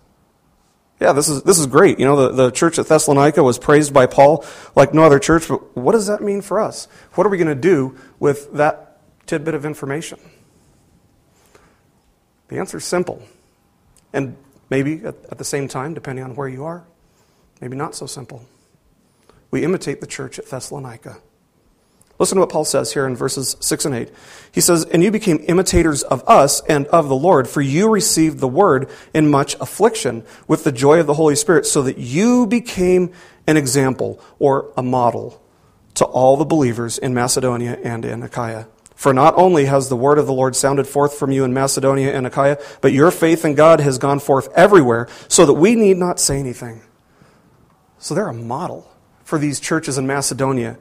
Yeah, 1.01 1.13
this 1.13 1.29
is, 1.29 1.43
this 1.43 1.59
is 1.59 1.67
great. 1.67 1.99
You 1.99 2.05
know, 2.07 2.17
the, 2.17 2.45
the 2.45 2.51
church 2.51 2.79
at 2.79 2.87
Thessalonica 2.87 3.43
was 3.43 3.59
praised 3.59 3.95
by 3.95 4.07
Paul 4.07 4.45
like 4.75 4.93
no 4.93 5.03
other 5.03 5.19
church, 5.19 5.49
but 5.49 5.77
what 5.77 5.93
does 5.93 6.07
that 6.09 6.23
mean 6.23 6.43
for 6.43 6.61
us? 6.61 6.89
What 7.15 7.27
are 7.27 7.31
we 7.31 7.39
going 7.39 7.49
to 7.49 7.55
do 7.55 7.97
with 8.19 8.53
that 8.55 9.01
tidbit 9.27 9.55
of 9.55 9.65
information? 9.65 10.19
The 12.49 12.59
answer 12.59 12.79
is 12.79 12.85
simple. 12.85 13.23
And 14.13 14.37
maybe 14.69 15.05
at, 15.05 15.15
at 15.31 15.39
the 15.39 15.45
same 15.45 15.69
time, 15.69 15.95
depending 15.95 16.25
on 16.25 16.35
where 16.35 16.49
you 16.49 16.65
are, 16.65 16.85
maybe 17.61 17.77
not 17.77 17.95
so 17.95 18.07
simple. 18.07 18.45
We 19.51 19.63
imitate 19.65 20.01
the 20.01 20.07
church 20.07 20.39
at 20.39 20.47
Thessalonica. 20.47 21.19
Listen 22.21 22.37
to 22.37 22.41
what 22.41 22.51
Paul 22.51 22.67
says 22.67 22.93
here 22.93 23.07
in 23.07 23.17
verses 23.17 23.57
6 23.61 23.87
and 23.87 23.95
8. 23.95 24.11
He 24.53 24.61
says, 24.61 24.85
And 24.85 25.03
you 25.03 25.11
became 25.11 25.43
imitators 25.49 26.03
of 26.03 26.23
us 26.29 26.61
and 26.69 26.87
of 26.89 27.09
the 27.09 27.17
Lord, 27.17 27.49
for 27.49 27.63
you 27.63 27.89
received 27.89 28.41
the 28.41 28.47
word 28.47 28.91
in 29.15 29.31
much 29.31 29.55
affliction 29.55 30.23
with 30.47 30.63
the 30.63 30.71
joy 30.71 31.01
of 31.01 31.07
the 31.07 31.15
Holy 31.15 31.35
Spirit, 31.35 31.65
so 31.65 31.81
that 31.81 31.97
you 31.97 32.47
became 32.47 33.11
an 33.47 33.57
example 33.57 34.21
or 34.39 34.71
a 34.77 34.83
model 34.83 35.43
to 35.95 36.05
all 36.05 36.37
the 36.37 36.45
believers 36.45 36.99
in 36.99 37.15
Macedonia 37.15 37.79
and 37.83 38.05
in 38.05 38.23
Achaia. 38.23 38.69
For 38.95 39.15
not 39.15 39.35
only 39.37 39.65
has 39.65 39.89
the 39.89 39.97
word 39.97 40.19
of 40.19 40.27
the 40.27 40.35
Lord 40.35 40.55
sounded 40.55 40.87
forth 40.87 41.15
from 41.15 41.33
you 41.33 41.45
in 41.45 41.55
Macedonia 41.55 42.15
and 42.15 42.27
Achaia, 42.27 42.59
but 42.83 42.93
your 42.93 43.11
faith 43.11 43.47
in 43.47 43.55
God 43.55 43.81
has 43.81 43.97
gone 43.97 44.21
forth 44.21 44.51
everywhere, 44.55 45.09
so 45.29 45.47
that 45.47 45.55
we 45.55 45.75
need 45.75 45.97
not 45.97 46.21
say 46.21 46.39
anything. 46.39 46.83
So 47.99 48.15
they're 48.15 48.29
a 48.29 48.35
model 48.35 48.93
for 49.25 49.39
these 49.39 49.59
churches 49.59 49.97
in 49.97 50.07
Macedonia 50.07 50.77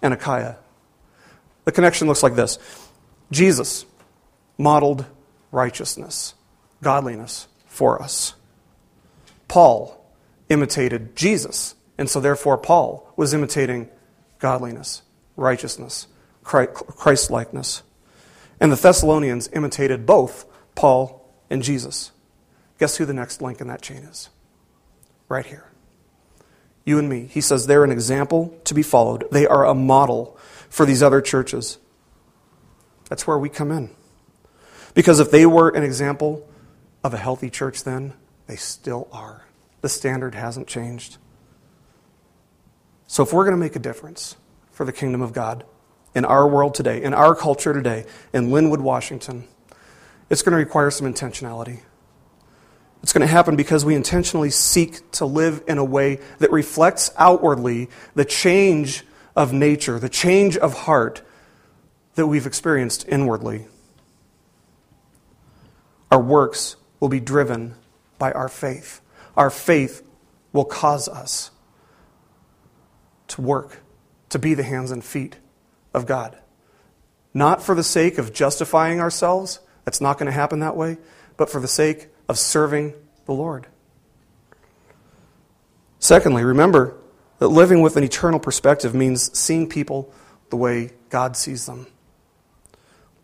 and 0.00 0.14
Achaia. 0.14 0.59
The 1.64 1.72
connection 1.72 2.08
looks 2.08 2.22
like 2.22 2.34
this 2.34 2.58
Jesus 3.30 3.86
modeled 4.58 5.04
righteousness, 5.52 6.34
godliness 6.82 7.48
for 7.66 8.00
us. 8.02 8.34
Paul 9.48 10.04
imitated 10.48 11.16
Jesus, 11.16 11.74
and 11.98 12.08
so 12.08 12.20
therefore 12.20 12.58
Paul 12.58 13.12
was 13.16 13.34
imitating 13.34 13.88
godliness, 14.38 15.02
righteousness, 15.36 16.06
Christ 16.42 17.30
likeness. 17.30 17.82
And 18.60 18.70
the 18.70 18.76
Thessalonians 18.76 19.48
imitated 19.52 20.06
both 20.06 20.44
Paul 20.74 21.28
and 21.48 21.62
Jesus. 21.62 22.12
Guess 22.78 22.96
who 22.96 23.06
the 23.06 23.14
next 23.14 23.40
link 23.40 23.60
in 23.60 23.68
that 23.68 23.82
chain 23.82 23.98
is? 23.98 24.28
Right 25.28 25.46
here 25.46 25.70
you 26.84 26.98
and 26.98 27.08
me. 27.08 27.28
He 27.30 27.40
says 27.40 27.66
they're 27.66 27.84
an 27.84 27.92
example 27.92 28.54
to 28.64 28.74
be 28.74 28.82
followed, 28.82 29.26
they 29.30 29.46
are 29.46 29.64
a 29.64 29.74
model 29.74 30.36
for 30.70 30.86
these 30.86 31.02
other 31.02 31.20
churches. 31.20 31.76
That's 33.10 33.26
where 33.26 33.36
we 33.36 33.50
come 33.50 33.70
in. 33.70 33.90
Because 34.94 35.20
if 35.20 35.30
they 35.30 35.44
were 35.44 35.68
an 35.68 35.82
example 35.82 36.48
of 37.04 37.12
a 37.12 37.18
healthy 37.18 37.50
church 37.50 37.84
then, 37.84 38.14
they 38.46 38.56
still 38.56 39.08
are. 39.12 39.46
The 39.82 39.88
standard 39.88 40.34
hasn't 40.34 40.66
changed. 40.66 41.18
So 43.06 43.22
if 43.22 43.32
we're 43.32 43.44
going 43.44 43.56
to 43.56 43.60
make 43.60 43.76
a 43.76 43.80
difference 43.80 44.36
for 44.70 44.86
the 44.86 44.92
kingdom 44.92 45.20
of 45.20 45.32
God 45.32 45.64
in 46.14 46.24
our 46.24 46.48
world 46.48 46.74
today, 46.74 47.02
in 47.02 47.12
our 47.12 47.34
culture 47.34 47.72
today, 47.72 48.06
in 48.32 48.48
Lynnwood, 48.48 48.80
Washington, 48.80 49.44
it's 50.28 50.42
going 50.42 50.52
to 50.52 50.56
require 50.56 50.90
some 50.90 51.12
intentionality. 51.12 51.80
It's 53.02 53.12
going 53.12 53.26
to 53.26 53.32
happen 53.32 53.56
because 53.56 53.84
we 53.84 53.94
intentionally 53.94 54.50
seek 54.50 55.10
to 55.12 55.24
live 55.24 55.64
in 55.66 55.78
a 55.78 55.84
way 55.84 56.20
that 56.38 56.52
reflects 56.52 57.10
outwardly 57.16 57.88
the 58.14 58.24
change 58.24 59.04
of 59.36 59.52
nature, 59.52 59.98
the 59.98 60.08
change 60.08 60.56
of 60.56 60.74
heart 60.74 61.22
that 62.14 62.26
we've 62.26 62.46
experienced 62.46 63.06
inwardly. 63.08 63.66
Our 66.10 66.20
works 66.20 66.76
will 66.98 67.08
be 67.08 67.20
driven 67.20 67.74
by 68.18 68.32
our 68.32 68.48
faith. 68.48 69.00
Our 69.36 69.50
faith 69.50 70.02
will 70.52 70.64
cause 70.64 71.08
us 71.08 71.50
to 73.28 73.40
work, 73.40 73.80
to 74.30 74.38
be 74.38 74.54
the 74.54 74.62
hands 74.62 74.90
and 74.90 75.04
feet 75.04 75.36
of 75.94 76.06
God. 76.06 76.36
Not 77.32 77.62
for 77.62 77.74
the 77.74 77.84
sake 77.84 78.18
of 78.18 78.32
justifying 78.32 79.00
ourselves, 79.00 79.60
that's 79.84 80.00
not 80.00 80.18
going 80.18 80.26
to 80.26 80.32
happen 80.32 80.60
that 80.60 80.76
way, 80.76 80.98
but 81.36 81.48
for 81.48 81.60
the 81.60 81.68
sake 81.68 82.08
of 82.28 82.38
serving 82.38 82.94
the 83.26 83.32
Lord. 83.32 83.66
Secondly, 86.00 86.42
remember 86.42 86.99
that 87.40 87.48
living 87.48 87.80
with 87.80 87.96
an 87.96 88.04
eternal 88.04 88.38
perspective 88.38 88.94
means 88.94 89.36
seeing 89.36 89.68
people 89.68 90.12
the 90.50 90.56
way 90.56 90.92
God 91.08 91.36
sees 91.36 91.66
them, 91.66 91.86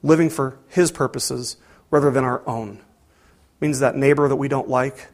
living 0.03 0.31
for 0.31 0.59
His 0.69 0.91
purposes 0.91 1.59
rather 1.91 2.11
than 2.11 2.25
our 2.25 2.43
own. 2.49 2.79
It 2.79 3.61
means 3.61 3.79
that 3.81 3.95
neighbor 3.95 4.29
that 4.29 4.37
we 4.37 4.49
don't 4.49 4.69
like, 4.69 5.09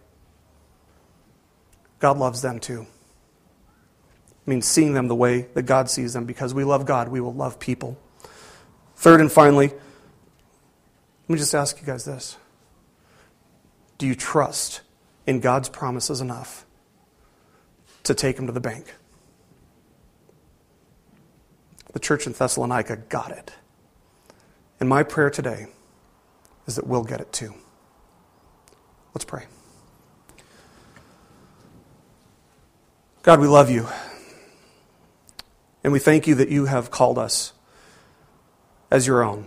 God 1.99 2.17
loves 2.17 2.43
them 2.43 2.59
too. 2.59 2.87
It 4.31 4.51
means 4.51 4.67
seeing 4.67 4.95
them 4.95 5.09
the 5.09 5.15
way 5.15 5.43
that 5.55 5.63
God 5.63 5.91
sees 5.91 6.15
them. 6.15 6.25
Because 6.25 6.53
we 6.53 6.65
love 6.65 6.85
God, 6.85 7.09
we 7.09 7.21
will 7.21 7.35
love 7.35 7.61
people. 7.61 7.97
Third 8.97 9.21
and 9.21 9.31
finally, 9.31 9.69
let 9.69 11.29
me 11.29 11.39
just 11.39 11.55
ask 11.55 11.81
you 11.81 11.87
guys 11.87 12.05
this 12.05 12.37
Do 13.99 14.07
you 14.07 14.17
trust 14.17 14.81
in 15.27 15.41
God's 15.41 15.69
promises 15.69 16.21
enough 16.21 16.67
to 18.05 18.15
take 18.15 18.39
him 18.39 18.47
to 18.47 18.53
the 18.53 18.61
bank? 18.61 18.95
The 21.93 21.99
church 21.99 22.27
in 22.27 22.33
Thessalonica 22.33 22.97
got 22.97 23.31
it. 23.31 23.53
And 24.81 24.89
my 24.89 25.03
prayer 25.03 25.31
today 25.31 25.67
is 26.67 26.77
that 26.77 26.87
we'll 26.87 27.05
get 27.05 27.21
it 27.21 27.33
too. 27.33 27.55
Let's 29.15 29.25
pray. 29.25 29.45
God, 33.23 33.41
we 33.41 33.47
love 33.47 33.71
you. 33.71 33.87
And 35.85 35.93
we 35.93 35.99
thank 35.99 36.27
you 36.27 36.35
that 36.37 36.49
you 36.49 36.67
have 36.67 36.91
called 36.91 37.19
us 37.19 37.53
as 38.91 39.07
your 39.07 39.23
own. 39.23 39.47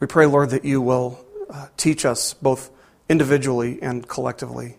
We 0.00 0.06
pray, 0.06 0.26
Lord, 0.26 0.50
that 0.50 0.64
you 0.64 0.80
will 0.80 1.24
uh, 1.50 1.68
teach 1.76 2.04
us 2.04 2.34
both 2.34 2.70
individually 3.08 3.78
and 3.82 4.06
collectively 4.06 4.76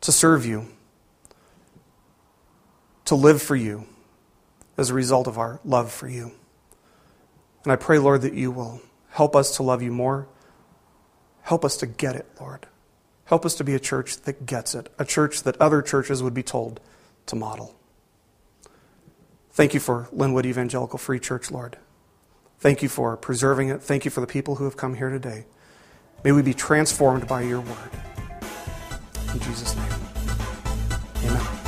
to 0.00 0.12
serve 0.12 0.44
you, 0.44 0.68
to 3.12 3.16
live 3.16 3.42
for 3.42 3.54
you 3.54 3.84
as 4.78 4.88
a 4.88 4.94
result 4.94 5.26
of 5.26 5.36
our 5.36 5.60
love 5.66 5.92
for 5.92 6.08
you. 6.08 6.32
And 7.62 7.70
I 7.70 7.76
pray, 7.76 7.98
Lord, 7.98 8.22
that 8.22 8.32
you 8.32 8.50
will 8.50 8.80
help 9.10 9.36
us 9.36 9.56
to 9.56 9.62
love 9.62 9.82
you 9.82 9.92
more. 9.92 10.28
Help 11.42 11.62
us 11.62 11.76
to 11.76 11.86
get 11.86 12.16
it, 12.16 12.26
Lord. 12.40 12.66
Help 13.26 13.44
us 13.44 13.54
to 13.56 13.64
be 13.64 13.74
a 13.74 13.78
church 13.78 14.16
that 14.22 14.46
gets 14.46 14.74
it, 14.74 14.90
a 14.98 15.04
church 15.04 15.42
that 15.42 15.60
other 15.60 15.82
churches 15.82 16.22
would 16.22 16.32
be 16.32 16.42
told 16.42 16.80
to 17.26 17.36
model. 17.36 17.74
Thank 19.50 19.74
you 19.74 19.80
for 19.80 20.08
Lynnwood 20.16 20.46
Evangelical 20.46 20.98
Free 20.98 21.20
Church, 21.20 21.50
Lord. 21.50 21.76
Thank 22.60 22.82
you 22.82 22.88
for 22.88 23.18
preserving 23.18 23.68
it. 23.68 23.82
Thank 23.82 24.06
you 24.06 24.10
for 24.10 24.22
the 24.22 24.26
people 24.26 24.54
who 24.54 24.64
have 24.64 24.78
come 24.78 24.94
here 24.94 25.10
today. 25.10 25.44
May 26.24 26.32
we 26.32 26.40
be 26.40 26.54
transformed 26.54 27.28
by 27.28 27.42
your 27.42 27.60
word. 27.60 27.90
In 29.34 29.40
Jesus' 29.40 29.76
name, 29.76 29.92
amen. 31.26 31.61